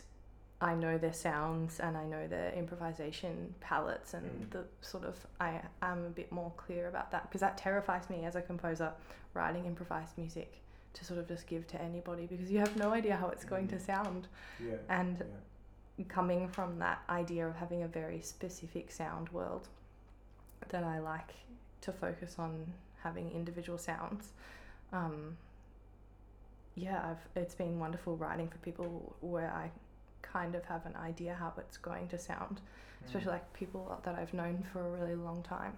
I 0.65 0.73
know 0.73 0.97
their 0.97 1.13
sounds 1.13 1.79
and 1.79 1.95
I 1.95 2.05
know 2.05 2.27
their 2.27 2.51
improvisation 2.53 3.53
palettes, 3.59 4.15
and 4.15 4.25
Mm. 4.25 4.49
the 4.49 4.63
sort 4.81 5.03
of 5.05 5.15
I 5.39 5.61
am 5.83 6.05
a 6.05 6.09
bit 6.09 6.31
more 6.31 6.51
clear 6.57 6.87
about 6.87 7.11
that 7.11 7.23
because 7.23 7.41
that 7.41 7.55
terrifies 7.57 8.09
me 8.09 8.25
as 8.25 8.35
a 8.35 8.41
composer 8.41 8.91
writing 9.35 9.65
improvised 9.65 10.17
music 10.17 10.51
to 10.93 11.05
sort 11.05 11.19
of 11.19 11.27
just 11.27 11.45
give 11.45 11.67
to 11.67 11.79
anybody 11.79 12.25
because 12.25 12.49
you 12.51 12.57
have 12.59 12.75
no 12.77 12.91
idea 12.91 13.15
how 13.15 13.27
it's 13.29 13.45
going 13.45 13.67
to 13.67 13.75
Mm. 13.75 13.81
sound. 13.85 14.27
Yeah. 14.59 14.77
And 14.89 15.23
coming 16.07 16.47
from 16.49 16.79
that 16.79 16.99
idea 17.09 17.47
of 17.47 17.55
having 17.57 17.83
a 17.83 17.87
very 17.87 18.21
specific 18.21 18.91
sound 18.91 19.29
world, 19.29 19.67
that 20.69 20.83
I 20.83 20.97
like 20.99 21.31
to 21.81 21.91
focus 21.91 22.39
on 22.39 22.73
having 23.03 23.31
individual 23.31 23.77
sounds. 23.77 24.33
Um, 24.91 25.37
yeah, 26.75 26.99
I've 27.11 27.27
it's 27.35 27.55
been 27.55 27.77
wonderful 27.79 28.17
writing 28.17 28.49
for 28.49 28.57
people 28.57 29.15
where 29.21 29.51
I 29.51 29.71
kind 30.33 30.55
of 30.55 30.65
have 30.65 30.85
an 30.85 30.95
idea 30.95 31.35
how 31.39 31.53
it's 31.57 31.77
going 31.77 32.07
to 32.09 32.17
sound, 32.17 32.61
especially 33.05 33.31
like 33.31 33.53
people 33.53 33.99
that 34.03 34.15
I've 34.15 34.33
known 34.33 34.63
for 34.71 34.79
a 34.85 34.91
really 34.99 35.15
long 35.15 35.43
time. 35.43 35.73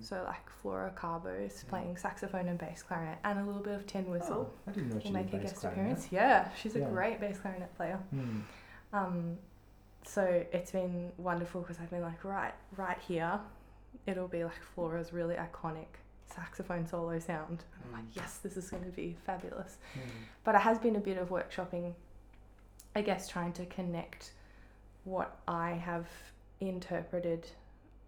So 0.00 0.24
like 0.24 0.50
Flora 0.50 0.90
Carbo 0.96 1.28
is 1.28 1.62
Mm. 1.64 1.68
playing 1.68 1.96
saxophone 1.96 2.48
and 2.48 2.58
bass 2.58 2.82
clarinet 2.82 3.18
and 3.22 3.38
a 3.38 3.44
little 3.44 3.62
bit 3.62 3.74
of 3.74 3.86
tin 3.86 4.10
whistle. 4.10 4.50
Oh, 4.50 4.70
I 4.70 4.72
didn't 4.72 4.90
know 4.90 4.98
she 4.98 5.08
will 5.08 5.14
make 5.14 5.32
a 5.32 5.38
guest 5.38 5.56
clarinet. 5.56 5.82
appearance. 5.84 6.08
Yeah, 6.10 6.48
she's 6.56 6.74
a 6.74 6.80
Yeah. 6.80 6.88
great 6.90 7.20
bass 7.20 7.38
clarinet 7.38 7.72
player. 7.76 7.98
Hmm. 8.10 8.40
Um, 8.92 9.38
so 10.04 10.22
it's 10.52 10.72
been 10.72 11.12
wonderful 11.16 11.60
because 11.60 11.78
I've 11.80 11.90
been 11.90 12.02
like, 12.02 12.24
right, 12.24 12.54
right 12.76 12.98
here, 12.98 13.38
it'll 14.06 14.26
be 14.28 14.42
like 14.44 14.60
Flora's 14.74 15.12
really 15.12 15.36
iconic 15.36 15.86
saxophone 16.26 16.86
solo 16.86 17.18
sound. 17.20 17.62
And 17.74 17.84
I'm 17.86 17.92
like, 17.92 18.04
Mm. 18.10 18.16
yes, 18.16 18.38
this 18.38 18.56
is 18.56 18.68
going 18.70 18.84
to 18.84 18.90
be 18.90 19.16
fabulous. 19.24 19.78
Hmm. 19.92 20.00
But 20.42 20.56
it 20.56 20.62
has 20.62 20.78
been 20.80 20.96
a 20.96 21.00
bit 21.00 21.18
of 21.18 21.28
workshopping, 21.28 21.94
I 22.94 23.02
guess, 23.02 23.28
trying 23.28 23.52
to 23.54 23.66
connect 23.66 24.32
what 25.04 25.38
I 25.48 25.72
have 25.72 26.06
interpreted, 26.60 27.46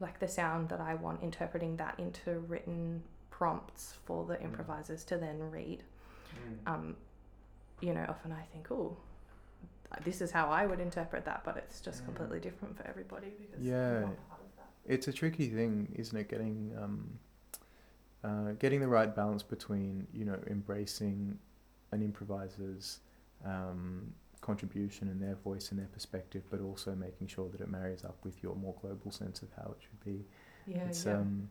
like 0.01 0.19
the 0.21 0.29
sound 0.29 0.69
that 0.69 0.81
I 0.81 0.95
want, 0.95 1.23
interpreting 1.23 1.77
that 1.77 1.99
into 1.99 2.39
written 2.41 3.03
prompts 3.31 3.95
for 4.05 4.25
the 4.25 4.37
Mm. 4.37 4.45
improvisers 4.45 5.05
to 5.05 5.19
then 5.19 5.51
read. 5.51 5.83
Hmm. 6.33 6.69
Um, 6.73 6.97
you 7.81 7.93
know, 7.93 8.07
often 8.09 8.33
I 8.33 8.43
think, 8.53 8.71
oh, 8.71 8.97
this 10.05 10.21
is 10.21 10.31
how 10.31 10.49
I 10.49 10.67
would 10.67 10.81
interpret 10.81 11.25
that, 11.27 11.43
but 11.45 11.57
it's 11.57 11.81
just 11.81 12.03
Mm. 12.03 12.07
completely 12.07 12.41
different 12.41 12.77
for 12.77 12.87
everybody 12.87 13.31
because 13.31 13.61
Yeah. 13.61 14.01
Not 14.01 14.29
part 14.29 14.41
of 14.41 14.57
that. 14.57 14.69
It's 14.85 15.09
a 15.09 15.13
tricky 15.13 15.49
thing, 15.49 15.93
isn't 15.97 16.17
it? 16.17 16.29
Getting 16.29 16.77
um, 16.79 17.19
uh, 18.25 18.53
getting 18.59 18.81
the 18.81 18.89
right 18.89 19.15
balance 19.15 19.43
between 19.43 20.07
you 20.13 20.25
know 20.25 20.39
embracing 20.49 21.39
an 21.93 22.03
improviser's 22.03 23.01
um, 23.45 24.13
contribution 24.41 25.09
and 25.09 25.21
their 25.21 25.35
voice 25.37 25.71
and 25.71 25.79
their 25.81 25.89
perspective, 25.89 26.43
but 26.51 26.61
also 26.61 26.95
making 26.95 27.27
sure 27.27 27.49
that 27.51 27.61
it 27.61 27.69
marries 27.71 28.05
up 28.05 28.17
with 28.25 28.43
your 28.43 28.55
more 28.57 28.75
global 28.81 29.11
sense 29.11 29.43
of 29.43 29.49
how 29.57 29.73
it 29.73 29.79
should 29.81 30.05
be. 30.05 30.25
Yeah, 30.67 30.85
it's 30.87 31.07
yeah. 31.07 31.15
um, 31.15 31.49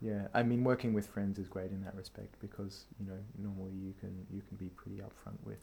yeah. 0.00 0.28
I 0.34 0.42
mean, 0.42 0.64
working 0.64 0.92
with 0.94 1.06
friends 1.06 1.38
is 1.38 1.48
great 1.48 1.70
in 1.70 1.82
that 1.84 1.94
respect 1.94 2.34
because 2.40 2.86
you 3.00 3.06
know 3.06 3.18
normally 3.38 3.74
you 3.74 3.94
can 4.00 4.26
you 4.30 4.42
can 4.48 4.56
be 4.56 4.68
pretty 4.70 4.98
upfront 4.98 5.38
with. 5.44 5.58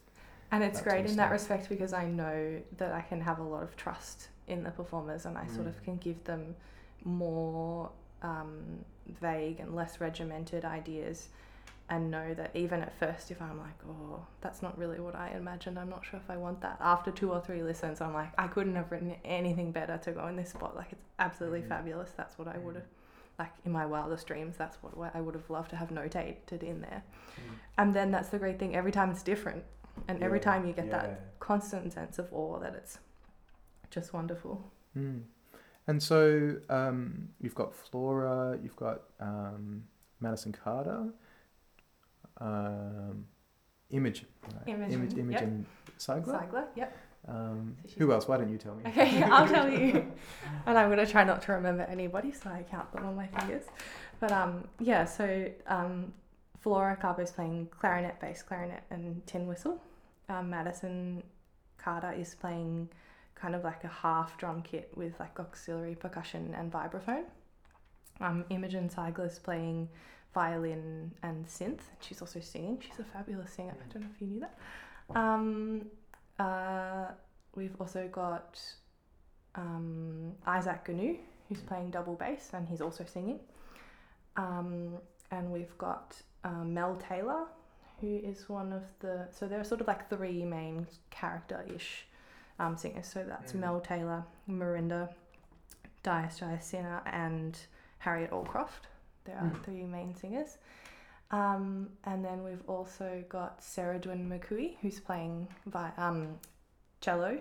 And 0.52 0.62
it's 0.62 0.80
great 0.80 0.98
sort 1.00 1.10
in 1.10 1.16
that 1.16 1.30
respect 1.32 1.68
because 1.68 1.92
I 1.92 2.06
know 2.06 2.60
that 2.76 2.92
I 2.92 3.00
can 3.00 3.20
have 3.20 3.40
a 3.40 3.42
lot 3.42 3.62
of 3.64 3.76
trust 3.76 4.28
in 4.46 4.62
the 4.62 4.70
performers 4.70 5.26
and 5.26 5.36
I 5.36 5.46
sort 5.46 5.66
Mm. 5.66 5.70
of 5.70 5.82
can 5.82 5.96
give 5.96 6.22
them 6.24 6.54
more 7.04 7.90
um, 8.22 8.84
vague 9.20 9.60
and 9.60 9.74
less 9.74 10.00
regimented 10.00 10.64
ideas 10.64 11.28
and 11.88 12.10
know 12.10 12.34
that 12.34 12.50
even 12.54 12.82
at 12.82 12.98
first, 12.98 13.30
if 13.30 13.40
I'm 13.40 13.58
like, 13.58 13.78
oh, 13.88 14.24
that's 14.40 14.60
not 14.60 14.76
really 14.76 14.98
what 14.98 15.14
I 15.14 15.30
imagined, 15.36 15.78
I'm 15.78 15.88
not 15.88 16.04
sure 16.04 16.18
if 16.18 16.28
I 16.28 16.36
want 16.36 16.60
that. 16.62 16.78
After 16.80 17.10
two 17.12 17.30
or 17.30 17.40
three 17.40 17.62
listens, 17.62 18.00
I'm 18.00 18.12
like, 18.12 18.30
I 18.38 18.48
couldn't 18.48 18.74
have 18.74 18.90
written 18.90 19.14
anything 19.24 19.70
better 19.70 19.96
to 19.98 20.10
go 20.12 20.26
in 20.26 20.36
this 20.36 20.50
spot. 20.50 20.74
Like, 20.74 20.92
it's 20.92 21.04
absolutely 21.20 21.62
Mhm. 21.62 21.68
fabulous. 21.68 22.10
That's 22.16 22.38
what 22.38 22.48
I 22.48 22.58
would 22.58 22.74
Mm. 22.74 22.78
have, 22.78 22.88
like, 23.38 23.52
in 23.64 23.70
my 23.70 23.86
wildest 23.86 24.26
dreams, 24.26 24.56
that's 24.56 24.82
what 24.82 25.14
I 25.14 25.20
would 25.20 25.34
have 25.34 25.48
loved 25.48 25.70
to 25.70 25.76
have 25.76 25.90
notated 25.90 26.62
in 26.64 26.80
there. 26.80 27.04
Mm. 27.36 27.54
And 27.78 27.94
then 27.94 28.10
that's 28.10 28.30
the 28.30 28.38
great 28.38 28.58
thing. 28.58 28.74
Every 28.74 28.90
time 28.92 29.10
it's 29.10 29.22
different, 29.22 29.64
and 30.08 30.22
every 30.22 30.40
time 30.40 30.66
you 30.66 30.72
get 30.72 30.90
that 30.90 31.38
constant 31.38 31.92
sense 31.92 32.18
of 32.18 32.32
awe 32.32 32.58
that 32.58 32.74
it's 32.74 32.98
just 33.90 34.12
wonderful. 34.12 34.72
Mm. 34.96 35.22
And 35.86 36.02
so 36.02 36.56
um, 36.68 37.28
you've 37.40 37.54
got 37.54 37.72
Flora, 37.72 38.58
you've 38.60 38.74
got 38.76 39.02
um, 39.20 39.84
Madison 40.20 40.50
Carter, 40.52 41.12
um, 42.40 43.24
Imogen, 43.90 44.26
right? 44.42 44.68
Imogen, 44.68 44.92
Image, 44.92 45.10
yep. 45.12 45.18
Imogen 45.18 45.66
Cygler. 45.96 46.38
Cygler, 46.40 46.64
yep. 46.76 46.96
Um, 47.28 47.76
So 47.86 47.94
who 47.98 48.12
else? 48.12 48.28
Why 48.28 48.36
don't 48.36 48.50
you 48.50 48.58
tell 48.58 48.74
me? 48.74 48.82
Okay, 48.86 49.22
I'll 49.22 49.48
tell 49.48 49.70
you. 49.70 50.12
And 50.66 50.78
I'm 50.78 50.88
gonna 50.90 51.06
try 51.06 51.24
not 51.24 51.42
to 51.42 51.52
remember 51.52 51.82
anybody, 51.84 52.32
so 52.32 52.50
I 52.50 52.64
count 52.70 52.92
them 52.92 53.04
on 53.06 53.16
my 53.16 53.26
fingers. 53.26 53.64
But 54.20 54.32
um, 54.32 54.68
yeah. 54.80 55.04
So 55.04 55.48
um, 55.66 56.12
Flora 56.60 56.96
Carbo's 56.96 57.30
playing 57.32 57.68
clarinet, 57.78 58.20
bass 58.20 58.42
clarinet, 58.42 58.82
and 58.90 59.24
tin 59.26 59.46
whistle. 59.46 59.80
Um, 60.28 60.50
Madison 60.50 61.22
Carter 61.78 62.12
is 62.12 62.34
playing 62.34 62.88
kind 63.36 63.54
of 63.54 63.62
like 63.62 63.84
a 63.84 63.88
half 63.88 64.36
drum 64.38 64.62
kit 64.62 64.90
with 64.96 65.18
like 65.20 65.38
auxiliary 65.38 65.94
percussion 65.94 66.54
and 66.58 66.72
vibraphone. 66.72 67.24
Um, 68.20 68.44
Imogen 68.50 68.88
Cygler's 68.88 69.38
playing 69.38 69.88
violin 70.40 71.10
and 71.22 71.46
synth. 71.46 71.84
She's 72.04 72.20
also 72.20 72.40
singing. 72.40 72.76
She's 72.84 72.98
a 73.00 73.04
fabulous 73.04 73.50
singer. 73.56 73.74
I 73.84 73.92
don't 73.92 74.02
know 74.02 74.08
if 74.14 74.20
you 74.20 74.28
knew 74.32 74.40
that. 74.46 74.54
Um, 75.22 75.86
uh, 76.38 77.06
we've 77.54 77.76
also 77.80 78.02
got 78.22 78.60
um, 79.54 80.32
Isaac 80.46 80.84
Gunnoo, 80.86 81.16
who's 81.48 81.60
playing 81.70 81.90
double 81.90 82.14
bass 82.16 82.50
and 82.52 82.68
he's 82.68 82.82
also 82.82 83.04
singing. 83.16 83.40
Um, 84.36 84.98
and 85.30 85.50
we've 85.50 85.76
got 85.78 86.14
um, 86.44 86.74
Mel 86.74 86.96
Taylor, 87.08 87.44
who 88.00 88.20
is 88.22 88.46
one 88.48 88.72
of 88.74 88.82
the. 89.00 89.26
So 89.30 89.46
there 89.48 89.58
are 89.60 89.64
sort 89.72 89.80
of 89.80 89.86
like 89.86 90.10
three 90.10 90.44
main 90.44 90.86
character 91.10 91.64
ish 91.74 92.06
um, 92.58 92.76
singers. 92.76 93.06
So 93.06 93.24
that's 93.26 93.52
Mm. 93.54 93.60
Mel 93.60 93.80
Taylor, 93.80 94.22
Mirinda, 94.50 95.08
Dias 96.02 96.40
Jayasena, 96.40 97.00
and 97.06 97.58
Harriet 97.98 98.30
Allcroft. 98.32 98.84
There 99.26 99.36
are 99.36 99.50
Mm. 99.50 99.62
three 99.64 99.84
main 99.84 100.14
singers. 100.14 100.58
Um, 101.30 101.90
and 102.04 102.24
then 102.24 102.44
we've 102.44 102.62
also 102.68 103.24
got 103.28 103.62
Sarah 103.62 103.98
Dwin 103.98 104.28
McCooey, 104.28 104.76
who's 104.80 105.00
playing 105.00 105.48
vi- 105.66 105.92
um, 105.96 106.38
cello, 107.00 107.40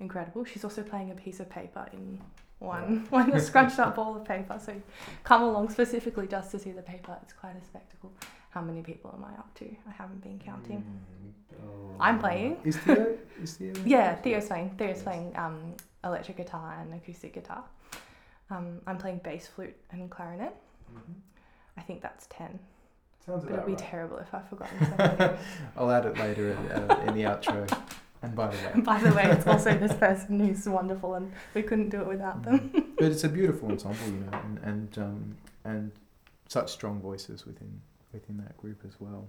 incredible. 0.00 0.44
She's 0.44 0.64
also 0.64 0.82
playing 0.82 1.10
a 1.10 1.14
piece 1.14 1.38
of 1.40 1.48
paper 1.50 1.86
in 1.92 2.18
one 2.60 3.06
one 3.10 3.38
scrunched 3.40 3.78
up 3.78 3.94
ball 3.96 4.16
of 4.16 4.24
paper. 4.24 4.58
So 4.58 4.74
come 5.22 5.42
along 5.42 5.68
specifically 5.70 6.26
just 6.26 6.50
to 6.52 6.58
see 6.58 6.72
the 6.72 6.82
paper. 6.82 7.16
It's 7.22 7.32
quite 7.34 7.56
a 7.56 7.64
spectacle. 7.64 8.12
How 8.50 8.62
many 8.62 8.82
people 8.82 9.12
am 9.16 9.24
I 9.24 9.32
up 9.38 9.54
to? 9.56 9.66
I 9.86 9.92
haven't 9.92 10.22
been 10.22 10.38
counting. 10.38 10.82
Mm, 10.82 11.58
oh. 11.62 11.96
I'm 12.00 12.18
playing. 12.18 12.56
Is 12.64 12.76
Theo? 12.78 13.16
Is 13.42 13.54
Theo? 13.56 13.72
Yeah, 13.84 14.16
Theo's 14.16 14.46
playing. 14.46 14.70
Theo's 14.78 14.96
Yes. 14.96 15.02
playing 15.02 15.36
um, 15.36 15.74
electric 16.04 16.38
guitar 16.38 16.78
and 16.80 16.92
acoustic 16.94 17.32
guitar. 17.34 17.64
Um, 18.50 18.80
I'm 18.86 18.98
playing 18.98 19.18
bass 19.22 19.46
flute 19.46 19.76
and 19.92 20.10
clarinet. 20.10 20.56
Mhm. 20.94 21.14
I 21.76 21.80
think 21.82 22.02
that's 22.02 22.26
ten. 22.28 22.58
Sounds 23.24 23.44
But 23.44 23.52
it'd 23.52 23.66
be 23.66 23.72
right. 23.72 23.78
terrible 23.78 24.18
if 24.18 24.32
I've 24.34 24.48
forgotten. 24.48 25.36
I'll 25.76 25.90
add 25.90 26.06
it 26.06 26.16
later 26.18 26.56
uh, 26.72 27.00
in 27.06 27.14
the 27.14 27.22
outro. 27.22 27.68
And 28.22 28.34
by 28.34 28.48
the 28.48 28.56
way, 28.56 28.80
By 28.82 28.98
the 29.00 29.12
way, 29.14 29.24
it's 29.30 29.46
also 29.46 29.76
this 29.78 29.94
person 29.94 30.40
who's 30.40 30.66
wonderful, 30.68 31.14
and 31.14 31.32
we 31.54 31.62
couldn't 31.62 31.88
do 31.90 32.00
it 32.02 32.06
without 32.06 32.42
them. 32.42 32.70
but 32.98 33.06
it's 33.12 33.24
a 33.24 33.28
beautiful 33.28 33.70
ensemble, 33.70 34.06
you 34.06 34.20
know, 34.30 34.38
and 34.44 34.58
and 34.58 34.98
um, 34.98 35.36
and 35.64 35.92
such 36.48 36.70
strong 36.72 37.00
voices 37.00 37.46
within 37.46 37.80
within 38.12 38.36
that 38.38 38.56
group 38.58 38.82
as 38.86 39.00
well. 39.00 39.28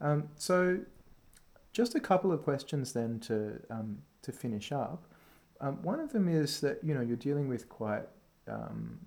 Um, 0.00 0.28
so, 0.36 0.80
just 1.72 1.94
a 1.94 2.00
couple 2.00 2.32
of 2.32 2.42
questions 2.42 2.92
then 2.92 3.18
to 3.20 3.60
um, 3.70 3.98
to 4.22 4.32
finish 4.32 4.72
up. 4.72 5.04
Um, 5.62 5.82
one 5.82 6.00
of 6.00 6.12
them 6.12 6.28
is 6.28 6.60
that 6.60 6.82
you 6.84 6.92
know 6.94 7.00
you're 7.00 7.16
dealing 7.16 7.48
with 7.48 7.68
quite 7.70 8.04
um, 8.48 9.00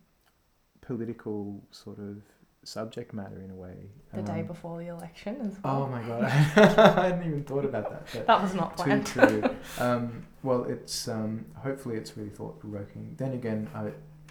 political 0.90 1.62
sort 1.72 2.00
of 2.00 2.18
subject 2.64 3.14
matter 3.14 3.42
in 3.44 3.52
a 3.52 3.56
way. 3.56 3.78
The 4.14 4.22
day 4.24 4.42
Um, 4.42 4.48
before 4.48 4.80
the 4.80 4.88
election 4.88 5.34
as 5.42 5.56
well. 5.64 5.84
Oh 5.84 5.88
my 5.88 6.02
god, 6.02 6.24
I 6.98 7.08
hadn't 7.10 7.26
even 7.28 7.44
thought 7.44 7.64
about 7.66 7.86
that. 8.12 8.26
That 8.28 8.42
was 8.42 8.54
not 8.56 8.76
too 8.78 8.84
planned. 8.86 9.06
true. 9.06 9.44
Um, 9.80 10.26
well, 10.44 10.64
it's 10.64 11.08
um, 11.08 11.46
hopefully 11.56 11.96
it's 11.96 12.18
really 12.18 12.30
thought 12.32 12.60
provoking. 12.60 13.16
Then 13.18 13.34
again, 13.34 13.70
I 13.76 13.82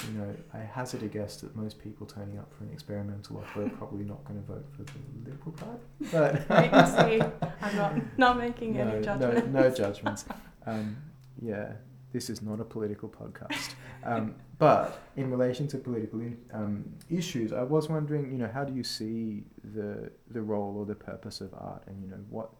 you 0.06 0.12
know 0.18 0.30
I 0.52 0.58
hazard 0.58 1.02
a 1.04 1.06
guess 1.18 1.36
that 1.42 1.54
most 1.56 1.78
people 1.84 2.06
turning 2.06 2.38
up 2.38 2.52
for 2.54 2.64
an 2.64 2.70
experimental 2.72 3.38
opera 3.38 3.66
are 3.66 3.70
probably 3.80 4.04
not 4.12 4.20
going 4.24 4.40
to 4.42 4.46
vote 4.52 4.66
for 4.76 4.82
the 4.82 5.30
Liberal 5.30 5.52
Party. 5.52 5.84
But 6.12 6.32
Wait 6.50 6.72
and 6.72 6.88
see. 6.88 7.48
I'm 7.62 7.76
not 7.82 7.92
not 8.18 8.38
making 8.38 8.74
no, 8.74 8.80
any 8.82 8.94
no, 8.96 9.02
judgment. 9.02 9.48
no 9.52 9.70
judgments. 9.70 10.24
Um, 10.66 10.96
yeah, 11.40 11.72
this 12.12 12.30
is 12.30 12.40
not 12.42 12.60
a 12.60 12.64
political 12.64 13.08
podcast. 13.08 13.74
Um, 14.04 14.34
but 14.58 15.00
in 15.16 15.30
relation 15.30 15.68
to 15.68 15.78
political 15.78 16.20
in, 16.20 16.38
um, 16.52 16.84
issues, 17.10 17.52
I 17.52 17.62
was 17.62 17.88
wondering, 17.88 18.30
you 18.32 18.38
know, 18.38 18.50
how 18.52 18.64
do 18.64 18.72
you 18.74 18.84
see 18.84 19.44
the 19.74 20.10
the 20.30 20.40
role 20.42 20.76
or 20.78 20.86
the 20.86 20.94
purpose 20.94 21.40
of 21.40 21.52
art, 21.54 21.82
and 21.86 22.02
you 22.02 22.08
know, 22.08 22.22
what 22.30 22.50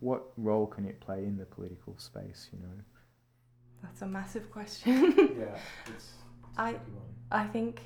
what 0.00 0.24
role 0.36 0.66
can 0.66 0.84
it 0.86 1.00
play 1.00 1.24
in 1.24 1.36
the 1.36 1.44
political 1.46 1.96
space? 1.98 2.48
You 2.52 2.58
know. 2.60 2.74
That's 3.82 4.02
a 4.02 4.06
massive 4.06 4.50
question. 4.50 5.14
Yeah, 5.38 5.56
it's, 5.86 6.08
I- 6.56 6.80
I 7.30 7.46
think 7.46 7.80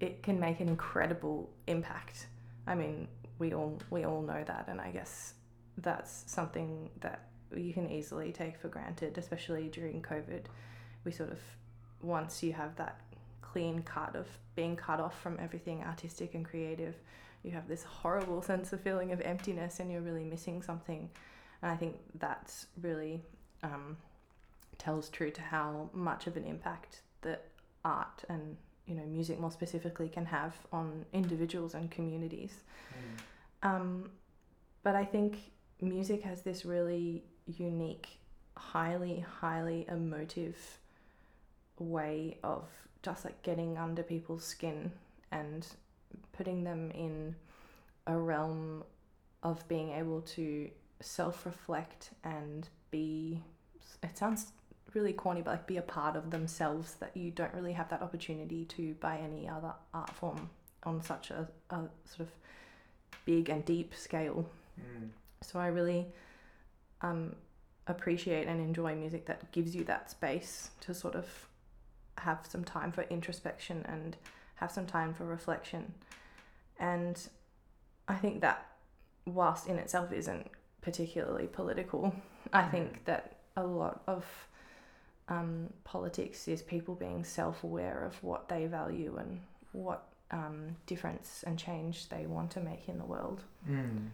it 0.00 0.22
can 0.22 0.38
make 0.40 0.60
an 0.60 0.68
incredible 0.68 1.50
impact. 1.66 2.26
I 2.66 2.74
mean, 2.74 3.08
we 3.38 3.52
all 3.54 3.78
we 3.90 4.04
all 4.04 4.22
know 4.22 4.42
that, 4.44 4.64
and 4.68 4.80
I 4.80 4.90
guess 4.90 5.34
that's 5.78 6.24
something 6.26 6.90
that 7.00 7.28
you 7.56 7.72
can 7.72 7.90
easily 7.90 8.32
take 8.32 8.58
for 8.58 8.68
granted, 8.68 9.18
especially 9.18 9.68
during 9.68 10.02
COVID. 10.02 10.44
We 11.04 11.12
sort 11.12 11.30
of 11.30 11.38
once 12.02 12.42
you 12.42 12.52
have 12.52 12.76
that 12.76 13.00
clean 13.40 13.82
cut 13.82 14.14
of 14.14 14.26
being 14.54 14.76
cut 14.76 15.00
off 15.00 15.20
from 15.20 15.38
everything 15.40 15.82
artistic 15.82 16.34
and 16.34 16.44
creative, 16.44 16.94
you 17.42 17.50
have 17.52 17.68
this 17.68 17.82
horrible 17.82 18.42
sense 18.50 18.72
of 18.72 18.80
feeling 18.80 19.12
of 19.12 19.20
emptiness, 19.20 19.80
and 19.80 19.90
you're 19.90 20.00
really 20.00 20.24
missing 20.24 20.62
something. 20.62 21.10
And 21.62 21.70
I 21.70 21.76
think 21.76 21.96
that's 22.18 22.66
really 22.80 23.22
um, 23.62 23.96
tells 24.78 25.08
true 25.08 25.30
to 25.30 25.40
how 25.40 25.90
much 25.92 26.26
of 26.26 26.36
an 26.36 26.44
impact 26.44 27.02
that 27.22 27.44
art 27.84 28.24
and 28.28 28.56
you 28.86 28.94
know 28.94 29.04
music 29.04 29.38
more 29.38 29.50
specifically 29.50 30.08
can 30.08 30.24
have 30.24 30.54
on 30.72 31.04
individuals 31.12 31.74
and 31.74 31.90
communities. 31.90 32.62
Um, 33.62 34.10
but 34.82 34.94
I 34.94 35.04
think 35.04 35.38
music 35.80 36.22
has 36.22 36.42
this 36.42 36.64
really 36.64 37.24
unique, 37.56 38.18
highly, 38.56 39.24
highly 39.40 39.86
emotive 39.88 40.78
way 41.78 42.38
of 42.42 42.64
just 43.02 43.24
like 43.24 43.40
getting 43.42 43.78
under 43.78 44.02
people's 44.02 44.44
skin 44.44 44.90
and 45.30 45.66
putting 46.32 46.64
them 46.64 46.90
in 46.90 47.34
a 48.06 48.16
realm 48.16 48.82
of 49.42 49.66
being 49.68 49.90
able 49.90 50.20
to 50.22 50.68
self 51.00 51.46
reflect 51.46 52.10
and 52.24 52.68
be, 52.90 53.40
it 54.02 54.16
sounds 54.16 54.52
really 54.94 55.12
corny, 55.12 55.42
but 55.42 55.50
like 55.52 55.66
be 55.66 55.76
a 55.76 55.82
part 55.82 56.16
of 56.16 56.30
themselves 56.30 56.94
that 56.94 57.16
you 57.16 57.30
don't 57.30 57.52
really 57.54 57.72
have 57.72 57.88
that 57.90 58.02
opportunity 58.02 58.64
to 58.64 58.94
by 58.94 59.18
any 59.18 59.48
other 59.48 59.72
art 59.94 60.10
form 60.10 60.50
on 60.84 61.02
such 61.02 61.30
a, 61.30 61.46
a 61.70 61.76
sort 62.04 62.20
of 62.20 62.28
big 63.24 63.48
and 63.48 63.64
deep 63.64 63.94
scale. 63.94 64.48
Mm. 64.80 65.08
So 65.42 65.58
I 65.58 65.66
really 65.66 66.06
um, 67.02 67.34
appreciate 67.86 68.46
and 68.46 68.60
enjoy 68.60 68.94
music 68.94 69.26
that 69.26 69.50
gives 69.52 69.74
you 69.74 69.84
that 69.84 70.10
space 70.10 70.70
to 70.80 70.94
sort 70.94 71.14
of 71.14 71.26
have 72.18 72.40
some 72.48 72.64
time 72.64 72.92
for 72.92 73.02
introspection 73.04 73.84
and 73.88 74.16
have 74.56 74.70
some 74.70 74.86
time 74.86 75.14
for 75.14 75.24
reflection. 75.24 75.94
And 76.78 77.20
I 78.06 78.14
think 78.14 78.40
that, 78.40 78.66
whilst 79.24 79.66
in 79.66 79.78
itself 79.78 80.12
isn't 80.12 80.48
particularly 80.80 81.46
political, 81.46 82.14
I 82.52 82.62
think 82.62 83.04
that 83.04 83.36
a 83.56 83.64
lot 83.64 84.02
of 84.06 84.24
um, 85.28 85.72
politics 85.84 86.48
is 86.48 86.62
people 86.62 86.94
being 86.94 87.24
self 87.24 87.64
aware 87.64 88.04
of 88.04 88.22
what 88.22 88.48
they 88.48 88.66
value 88.66 89.16
and 89.18 89.40
what 89.72 90.04
um, 90.30 90.76
difference 90.86 91.44
and 91.46 91.58
change 91.58 92.08
they 92.08 92.26
want 92.26 92.50
to 92.52 92.60
make 92.60 92.88
in 92.88 92.98
the 92.98 93.04
world. 93.04 93.42
Mm. 93.68 94.08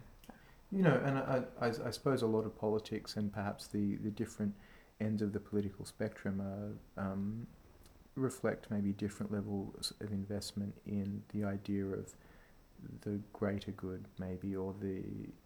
You 0.71 0.81
know, 0.83 0.99
and 1.05 1.17
I, 1.17 1.43
I, 1.61 1.67
I 1.67 1.91
suppose 1.91 2.21
a 2.21 2.27
lot 2.27 2.45
of 2.45 2.59
politics 2.59 3.15
and 3.15 3.31
perhaps 3.31 3.67
the, 3.67 3.95
the 3.97 4.09
different 4.09 4.53
ends 4.99 5.21
of 5.21 5.31
the 5.31 5.39
political 5.39 5.85
spectrum 5.85 6.41
are, 6.41 7.03
um, 7.03 7.47
reflect 8.15 8.67
maybe 8.71 8.93
different 8.93 9.31
levels 9.31 9.93
of 9.99 10.11
investment 10.11 10.73
in 10.85 11.21
the 11.33 11.43
idea 11.43 11.85
of 11.85 12.13
the 13.01 13.19
greater 13.33 13.71
good, 13.71 14.05
maybe, 14.19 14.55
or 14.55 14.73
the 14.79 15.03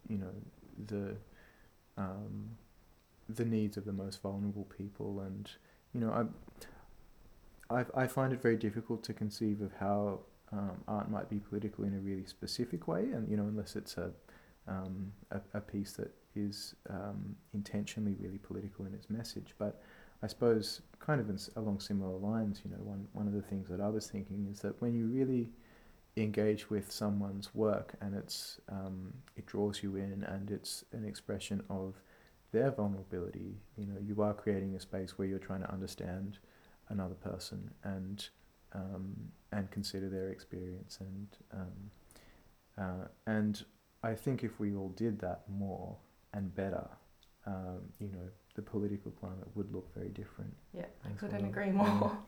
you 0.08 0.18
know 0.18 0.32
the 0.86 1.16
um, 1.96 2.50
the 3.28 3.44
needs 3.44 3.76
of 3.76 3.84
the 3.84 3.92
most 3.92 4.22
vulnerable 4.22 4.66
people, 4.76 5.20
and 5.20 5.50
you 5.92 6.00
know 6.00 6.28
I 7.70 7.74
I, 7.74 8.02
I 8.02 8.06
find 8.06 8.32
it 8.32 8.42
very 8.42 8.56
difficult 8.56 9.02
to 9.04 9.12
conceive 9.12 9.60
of 9.60 9.72
how 9.78 10.20
um, 10.52 10.82
art 10.88 11.10
might 11.10 11.28
be 11.28 11.38
political 11.38 11.84
in 11.84 11.94
a 11.94 11.98
really 11.98 12.26
specific 12.26 12.88
way, 12.88 13.02
and 13.12 13.28
you 13.28 13.36
know 13.36 13.44
unless 13.44 13.76
it's 13.76 13.96
a 13.96 14.10
um, 14.68 15.12
a, 15.30 15.40
a 15.54 15.60
piece 15.60 15.92
that 15.92 16.12
is 16.34 16.74
um, 16.88 17.36
intentionally 17.54 18.16
really 18.20 18.38
political 18.38 18.86
in 18.86 18.94
its 18.94 19.10
message. 19.10 19.54
But 19.58 19.82
I 20.22 20.26
suppose, 20.26 20.82
kind 20.98 21.20
of 21.20 21.28
in, 21.30 21.38
along 21.56 21.80
similar 21.80 22.16
lines, 22.16 22.60
you 22.64 22.70
know, 22.70 22.82
one, 22.82 23.08
one 23.12 23.26
of 23.26 23.32
the 23.32 23.42
things 23.42 23.68
that 23.68 23.80
I 23.80 23.88
was 23.88 24.06
thinking 24.06 24.46
is 24.50 24.60
that 24.60 24.80
when 24.80 24.94
you 24.94 25.06
really 25.06 25.48
engage 26.16 26.68
with 26.68 26.90
someone's 26.90 27.54
work 27.54 27.94
and 28.00 28.14
it's 28.14 28.58
um, 28.68 29.12
it 29.36 29.46
draws 29.46 29.82
you 29.82 29.96
in 29.96 30.24
and 30.24 30.50
it's 30.50 30.84
an 30.92 31.04
expression 31.04 31.62
of 31.70 31.94
their 32.52 32.70
vulnerability, 32.70 33.56
you 33.76 33.86
know, 33.86 33.98
you 34.04 34.20
are 34.22 34.34
creating 34.34 34.74
a 34.74 34.80
space 34.80 35.16
where 35.16 35.28
you're 35.28 35.38
trying 35.38 35.60
to 35.60 35.72
understand 35.72 36.38
another 36.88 37.14
person 37.14 37.70
and 37.84 38.28
um, 38.72 39.14
and 39.52 39.70
consider 39.70 40.08
their 40.08 40.28
experience 40.28 40.98
and 41.00 41.28
um, 41.52 41.90
uh, 42.78 43.06
and 43.26 43.64
I 44.02 44.14
think 44.14 44.44
if 44.44 44.58
we 44.58 44.74
all 44.74 44.90
did 44.90 45.20
that 45.20 45.42
more 45.48 45.96
and 46.32 46.54
better, 46.54 46.88
um, 47.46 47.80
you 47.98 48.08
know, 48.08 48.28
the 48.54 48.62
political 48.62 49.10
climate 49.12 49.48
would 49.54 49.72
look 49.72 49.92
very 49.94 50.08
different. 50.08 50.54
Yeah, 50.76 50.86
I 51.04 51.08
couldn't 51.18 51.40
well. 51.40 51.50
agree 51.50 51.70
more. 51.70 52.18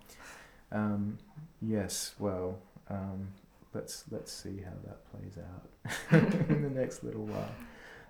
Um, 0.71 1.19
yes, 1.61 2.15
well, 2.19 2.59
um, 2.89 3.29
let's 3.75 4.05
let's 4.11 4.33
see 4.33 4.63
how 4.65 4.73
that 4.87 5.05
plays 5.11 5.37
out 5.39 6.49
in 6.49 6.63
the 6.63 6.71
next 6.71 7.05
little 7.05 7.27
while. 7.27 7.55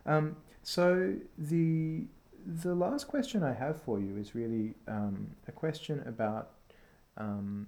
Um, 0.07 0.37
so 0.63 1.15
the 1.37 2.05
the 2.47 2.75
last 2.75 3.09
question 3.09 3.43
I 3.43 3.53
have 3.53 3.81
for 3.83 3.99
you 3.99 4.17
is 4.17 4.35
really 4.35 4.75
um, 4.89 5.29
a 5.49 5.53
question 5.53 6.03
about 6.07 6.51
um, 7.17 7.67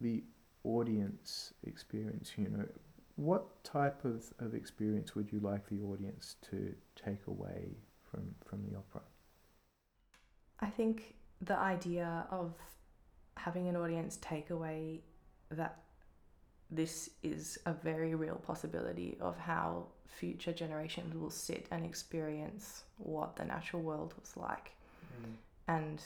the 0.00 0.22
audience 0.64 1.52
experience. 1.66 2.32
You 2.36 2.48
know, 2.48 2.66
what 3.18 3.64
type 3.64 4.04
of, 4.04 4.24
of 4.38 4.54
experience 4.54 5.14
would 5.16 5.32
you 5.32 5.40
like 5.40 5.68
the 5.68 5.80
audience 5.80 6.36
to 6.50 6.74
take 6.96 7.26
away 7.26 7.76
from 8.10 8.34
from 8.46 8.62
the 8.62 8.76
opera? 8.78 9.02
I 10.60 10.66
think 10.70 11.14
the 11.40 11.56
idea 11.56 12.26
of 12.30 12.54
having 13.36 13.68
an 13.68 13.76
audience 13.76 14.18
take 14.20 14.50
away 14.50 15.02
that 15.50 15.78
this 16.70 17.10
is 17.22 17.58
a 17.66 17.72
very 17.72 18.14
real 18.14 18.36
possibility 18.36 19.16
of 19.20 19.38
how 19.38 19.86
future 20.06 20.52
generations 20.52 21.14
will 21.16 21.30
sit 21.30 21.66
and 21.70 21.84
experience 21.84 22.84
what 22.98 23.36
the 23.36 23.44
natural 23.44 23.82
world 23.82 24.14
was 24.20 24.36
like 24.36 24.72
Mm. 25.18 25.36
and 25.68 26.02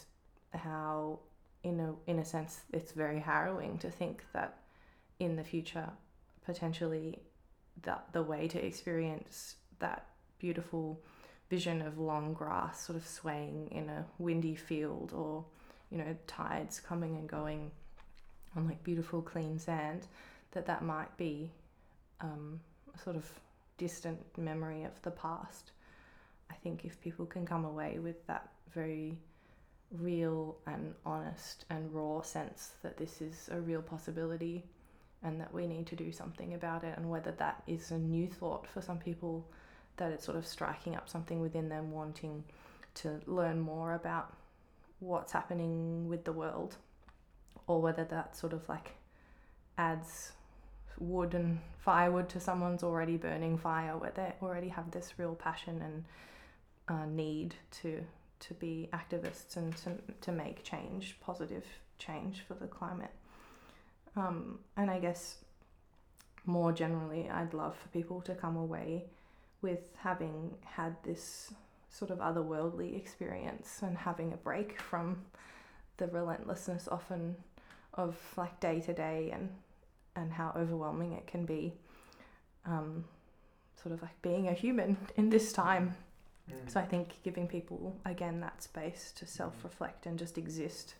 how 0.52 1.18
in 1.64 1.80
a 1.80 1.94
in 2.06 2.18
a 2.20 2.24
sense 2.24 2.60
it's 2.72 2.92
very 2.92 3.18
harrowing 3.20 3.78
to 3.78 3.90
think 3.90 4.24
that 4.32 4.58
in 5.18 5.36
the 5.36 5.44
future 5.44 5.90
potentially 6.44 7.18
the 7.82 7.96
the 8.12 8.22
way 8.22 8.48
to 8.48 8.64
experience 8.64 9.56
that 9.78 10.06
beautiful 10.38 11.00
vision 11.48 11.82
of 11.82 11.98
long 11.98 12.32
grass 12.32 12.86
sort 12.86 12.96
of 12.96 13.06
swaying 13.06 13.68
in 13.70 13.88
a 13.88 14.04
windy 14.18 14.54
field 14.54 15.12
or 15.14 15.44
you 15.90 15.98
know 15.98 16.16
tides 16.26 16.80
coming 16.80 17.16
and 17.16 17.28
going 17.28 17.70
on 18.56 18.66
like 18.66 18.82
beautiful 18.82 19.22
clean 19.22 19.58
sand 19.58 20.06
that 20.52 20.66
that 20.66 20.82
might 20.82 21.16
be 21.16 21.50
um, 22.20 22.60
a 22.94 22.98
sort 22.98 23.16
of 23.16 23.28
distant 23.78 24.20
memory 24.38 24.84
of 24.84 25.00
the 25.02 25.10
past. 25.10 25.72
I 26.50 26.54
think 26.54 26.84
if 26.84 27.00
people 27.00 27.26
can 27.26 27.44
come 27.46 27.64
away 27.64 27.98
with 27.98 28.26
that 28.26 28.48
very 28.72 29.18
real 29.90 30.56
and 30.66 30.94
honest 31.04 31.64
and 31.70 31.92
raw 31.92 32.22
sense 32.22 32.72
that 32.82 32.96
this 32.96 33.20
is 33.20 33.48
a 33.50 33.60
real 33.60 33.82
possibility 33.82 34.64
and 35.24 35.40
that 35.40 35.52
we 35.52 35.66
need 35.66 35.86
to 35.86 35.96
do 35.96 36.10
something 36.12 36.54
about 36.54 36.84
it 36.84 36.96
and 36.96 37.08
whether 37.08 37.30
that 37.32 37.62
is 37.66 37.90
a 37.90 37.98
new 37.98 38.26
thought 38.26 38.66
for 38.66 38.80
some 38.80 38.98
people 38.98 39.46
that 39.96 40.10
it's 40.10 40.24
sort 40.24 40.36
of 40.36 40.46
striking 40.46 40.96
up 40.96 41.08
something 41.08 41.40
within 41.40 41.68
them 41.68 41.92
wanting 41.92 42.42
to 42.94 43.20
learn 43.26 43.60
more 43.60 43.94
about 43.94 44.34
what's 45.00 45.32
happening 45.32 46.08
with 46.08 46.24
the 46.24 46.32
world 46.32 46.76
or 47.66 47.80
whether 47.80 48.04
that 48.04 48.36
sort 48.36 48.52
of 48.52 48.68
like 48.68 48.92
adds 49.78 50.32
wood 50.98 51.34
and 51.34 51.58
firewood 51.78 52.28
to 52.28 52.38
someone's 52.38 52.82
already 52.82 53.16
burning 53.16 53.58
fire 53.58 53.96
where 53.96 54.12
they 54.14 54.32
already 54.42 54.68
have 54.68 54.90
this 54.90 55.14
real 55.18 55.34
passion 55.34 55.82
and 55.82 56.04
uh, 56.88 57.06
need 57.06 57.54
to 57.70 58.00
to 58.40 58.54
be 58.54 58.88
activists 58.92 59.56
and 59.56 59.76
to, 59.76 59.92
to 60.20 60.32
make 60.32 60.64
change 60.64 61.16
positive 61.20 61.64
change 61.98 62.42
for 62.46 62.54
the 62.54 62.66
climate 62.66 63.12
um, 64.16 64.58
and 64.76 64.90
I 64.90 64.98
guess 64.98 65.36
more 66.44 66.72
generally 66.72 67.28
I'd 67.30 67.54
love 67.54 67.76
for 67.76 67.88
people 67.88 68.20
to 68.22 68.34
come 68.34 68.56
away 68.56 69.04
with 69.60 69.80
having 69.96 70.56
had 70.64 70.96
this 71.04 71.52
sort 71.88 72.10
of 72.10 72.18
otherworldly 72.18 72.96
experience 72.96 73.80
and 73.82 73.96
having 73.96 74.32
a 74.32 74.36
break 74.36 74.80
from 74.80 75.22
the 75.98 76.08
relentlessness 76.08 76.88
often 76.90 77.36
of 77.94 78.16
like 78.36 78.58
day 78.60 78.80
to 78.80 78.92
day 78.92 79.30
and 79.32 79.50
and 80.16 80.32
how 80.32 80.52
overwhelming 80.56 81.12
it 81.12 81.26
can 81.26 81.46
be 81.46 81.72
um, 82.66 83.04
sort 83.82 83.94
of 83.94 84.02
like 84.02 84.20
being 84.22 84.48
a 84.48 84.52
human 84.52 84.96
in 85.16 85.30
this 85.30 85.52
time. 85.52 85.94
Mm. 86.50 86.68
so 86.68 86.80
i 86.80 86.84
think 86.84 87.22
giving 87.22 87.46
people 87.46 87.96
again 88.04 88.40
that 88.40 88.64
space 88.64 89.12
to 89.14 89.24
self-reflect 89.24 90.06
and 90.06 90.18
just 90.18 90.36
exist 90.36 90.96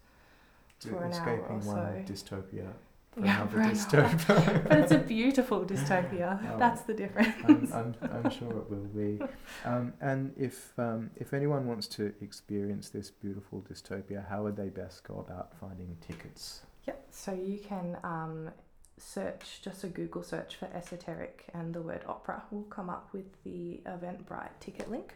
for 0.78 1.02
an 1.02 1.12
hour 1.14 1.34
escaping 1.34 1.56
or 1.56 1.74
one 1.74 2.06
so. 2.06 2.12
dystopia. 2.12 2.68
for 2.70 2.91
Yeah, 3.20 3.42
another 3.42 3.50
for 3.50 3.58
dystopia. 3.70 4.62
but 4.68 4.78
it's 4.78 4.92
a 4.92 4.98
beautiful 4.98 5.64
dystopia 5.64 6.38
Oh. 6.52 6.58
that's 6.58 6.82
the 6.82 6.94
difference 6.94 7.34
I'm, 7.44 7.68
I'm, 7.72 7.94
I'm 8.24 8.30
sure 8.30 8.50
it 8.50 8.70
will 8.70 8.88
be. 8.94 9.20
Um, 9.64 9.92
and 10.00 10.32
if 10.38 10.72
um, 10.78 11.10
if 11.16 11.34
anyone 11.34 11.66
wants 11.66 11.86
to 11.88 12.14
experience 12.22 12.88
this 12.88 13.10
beautiful 13.10 13.62
dystopia, 13.70 14.24
how 14.28 14.42
would 14.44 14.56
they 14.56 14.68
best 14.70 15.04
go 15.04 15.18
about 15.18 15.52
finding 15.60 15.96
tickets? 16.06 16.62
Yep. 16.86 17.06
So 17.10 17.32
you 17.34 17.58
can 17.58 17.98
um, 18.02 18.50
search 18.98 19.60
just 19.62 19.84
a 19.84 19.88
Google 19.88 20.22
search 20.22 20.56
for 20.56 20.68
esoteric, 20.74 21.44
and 21.54 21.74
the 21.74 21.82
word 21.82 22.02
opera 22.06 22.42
will 22.50 22.62
come 22.64 22.88
up 22.88 23.08
with 23.12 23.26
the 23.44 23.80
Eventbrite 23.86 24.58
ticket 24.60 24.90
link, 24.90 25.14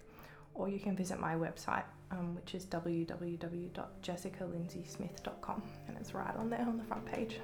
or 0.55 0.69
you 0.69 0.79
can 0.81 0.95
visit 0.97 1.19
my 1.21 1.35
website, 1.35 1.85
um, 2.11 2.35
which 2.35 2.55
is 2.55 2.65
www.jessicalindsay-smith.com, 2.67 5.63
and 5.89 5.97
it's 5.99 6.15
right 6.15 6.37
on 6.37 6.51
there 6.51 6.63
on 6.67 6.77
the 6.79 6.85
front 6.85 7.05
page. 7.07 7.41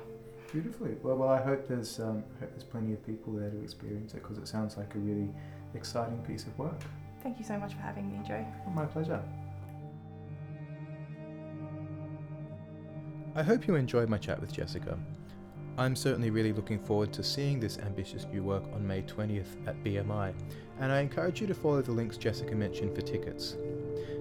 Beautifully. 0.52 0.96
Well, 1.02 1.16
well, 1.16 1.30
I 1.30 1.40
hope 1.40 1.66
there's 1.66 1.98
um, 1.98 2.22
hope 2.38 2.50
there's 2.50 2.62
plenty 2.62 2.92
of 2.92 3.04
people 3.06 3.32
there 3.32 3.48
to 3.48 3.62
experience 3.62 4.12
it 4.12 4.22
because 4.22 4.36
it 4.36 4.46
sounds 4.46 4.76
like 4.76 4.94
a 4.94 4.98
really 4.98 5.30
exciting 5.74 6.18
piece 6.28 6.44
of 6.44 6.56
work. 6.58 6.78
Thank 7.22 7.38
you 7.38 7.44
so 7.44 7.56
much 7.56 7.72
for 7.72 7.80
having 7.80 8.12
me, 8.12 8.18
Joe. 8.26 8.44
My 8.74 8.84
pleasure. 8.84 9.22
I 13.34 13.42
hope 13.42 13.66
you 13.66 13.76
enjoyed 13.76 14.10
my 14.10 14.18
chat 14.18 14.38
with 14.42 14.52
Jessica. 14.52 14.98
I'm 15.78 15.96
certainly 15.96 16.28
really 16.28 16.52
looking 16.52 16.78
forward 16.78 17.14
to 17.14 17.22
seeing 17.22 17.58
this 17.58 17.78
ambitious 17.78 18.26
new 18.30 18.42
work 18.42 18.64
on 18.74 18.86
May 18.86 19.00
20th 19.00 19.66
at 19.66 19.82
BMI, 19.82 20.34
and 20.80 20.92
I 20.92 21.00
encourage 21.00 21.40
you 21.40 21.46
to 21.46 21.54
follow 21.54 21.80
the 21.80 21.92
links 21.92 22.18
Jessica 22.18 22.54
mentioned 22.54 22.94
for 22.94 23.00
tickets. 23.00 23.56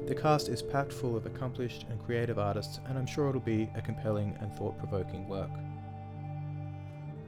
The 0.07 0.15
cast 0.15 0.47
is 0.47 0.61
packed 0.61 0.93
full 0.93 1.17
of 1.17 1.25
accomplished 1.25 1.85
and 1.89 2.01
creative 2.05 2.39
artists, 2.39 2.79
and 2.87 2.97
I'm 2.97 3.05
sure 3.05 3.27
it'll 3.27 3.41
be 3.41 3.69
a 3.75 3.81
compelling 3.81 4.37
and 4.39 4.53
thought 4.53 4.77
provoking 4.77 5.27
work. 5.27 5.51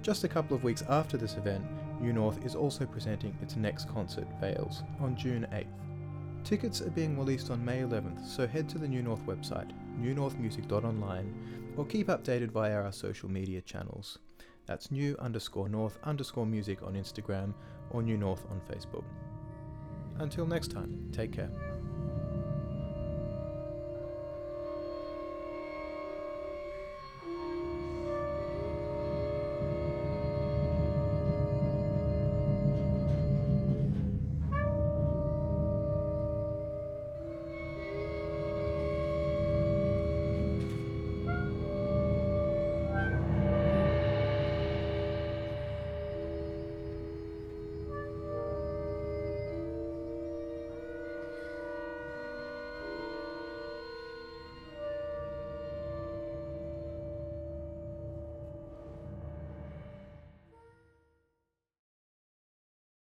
Just 0.03 0.25
a 0.25 0.27
couple 0.27 0.53
of 0.53 0.65
weeks 0.65 0.83
after 0.89 1.15
this 1.15 1.35
event, 1.37 1.63
New 2.01 2.11
North 2.11 2.45
is 2.45 2.55
also 2.55 2.85
presenting 2.85 3.33
its 3.41 3.55
next 3.55 3.87
concert, 3.87 4.27
Veils, 4.41 4.83
on 4.99 5.15
June 5.15 5.47
8th. 5.53 5.65
Tickets 6.43 6.81
are 6.81 6.89
being 6.89 7.17
released 7.17 7.49
on 7.49 7.63
May 7.63 7.79
11th, 7.83 8.27
so 8.27 8.45
head 8.45 8.67
to 8.67 8.77
the 8.77 8.87
New 8.87 9.01
North 9.01 9.25
website, 9.25 9.71
newnorthmusic.online, 9.97 11.33
or 11.77 11.85
keep 11.85 12.07
updated 12.07 12.51
via 12.51 12.81
our 12.81 12.91
social 12.91 13.31
media 13.31 13.61
channels. 13.61 14.19
That's 14.65 14.91
new 14.91 15.15
underscore 15.19 15.69
north 15.69 15.97
underscore 16.03 16.45
music 16.45 16.83
on 16.83 16.95
Instagram 16.95 17.53
or 17.89 18.03
New 18.03 18.17
North 18.17 18.45
on 18.51 18.59
Facebook. 18.69 19.05
Until 20.19 20.45
next 20.45 20.71
time, 20.71 21.09
take 21.13 21.31
care. 21.31 21.49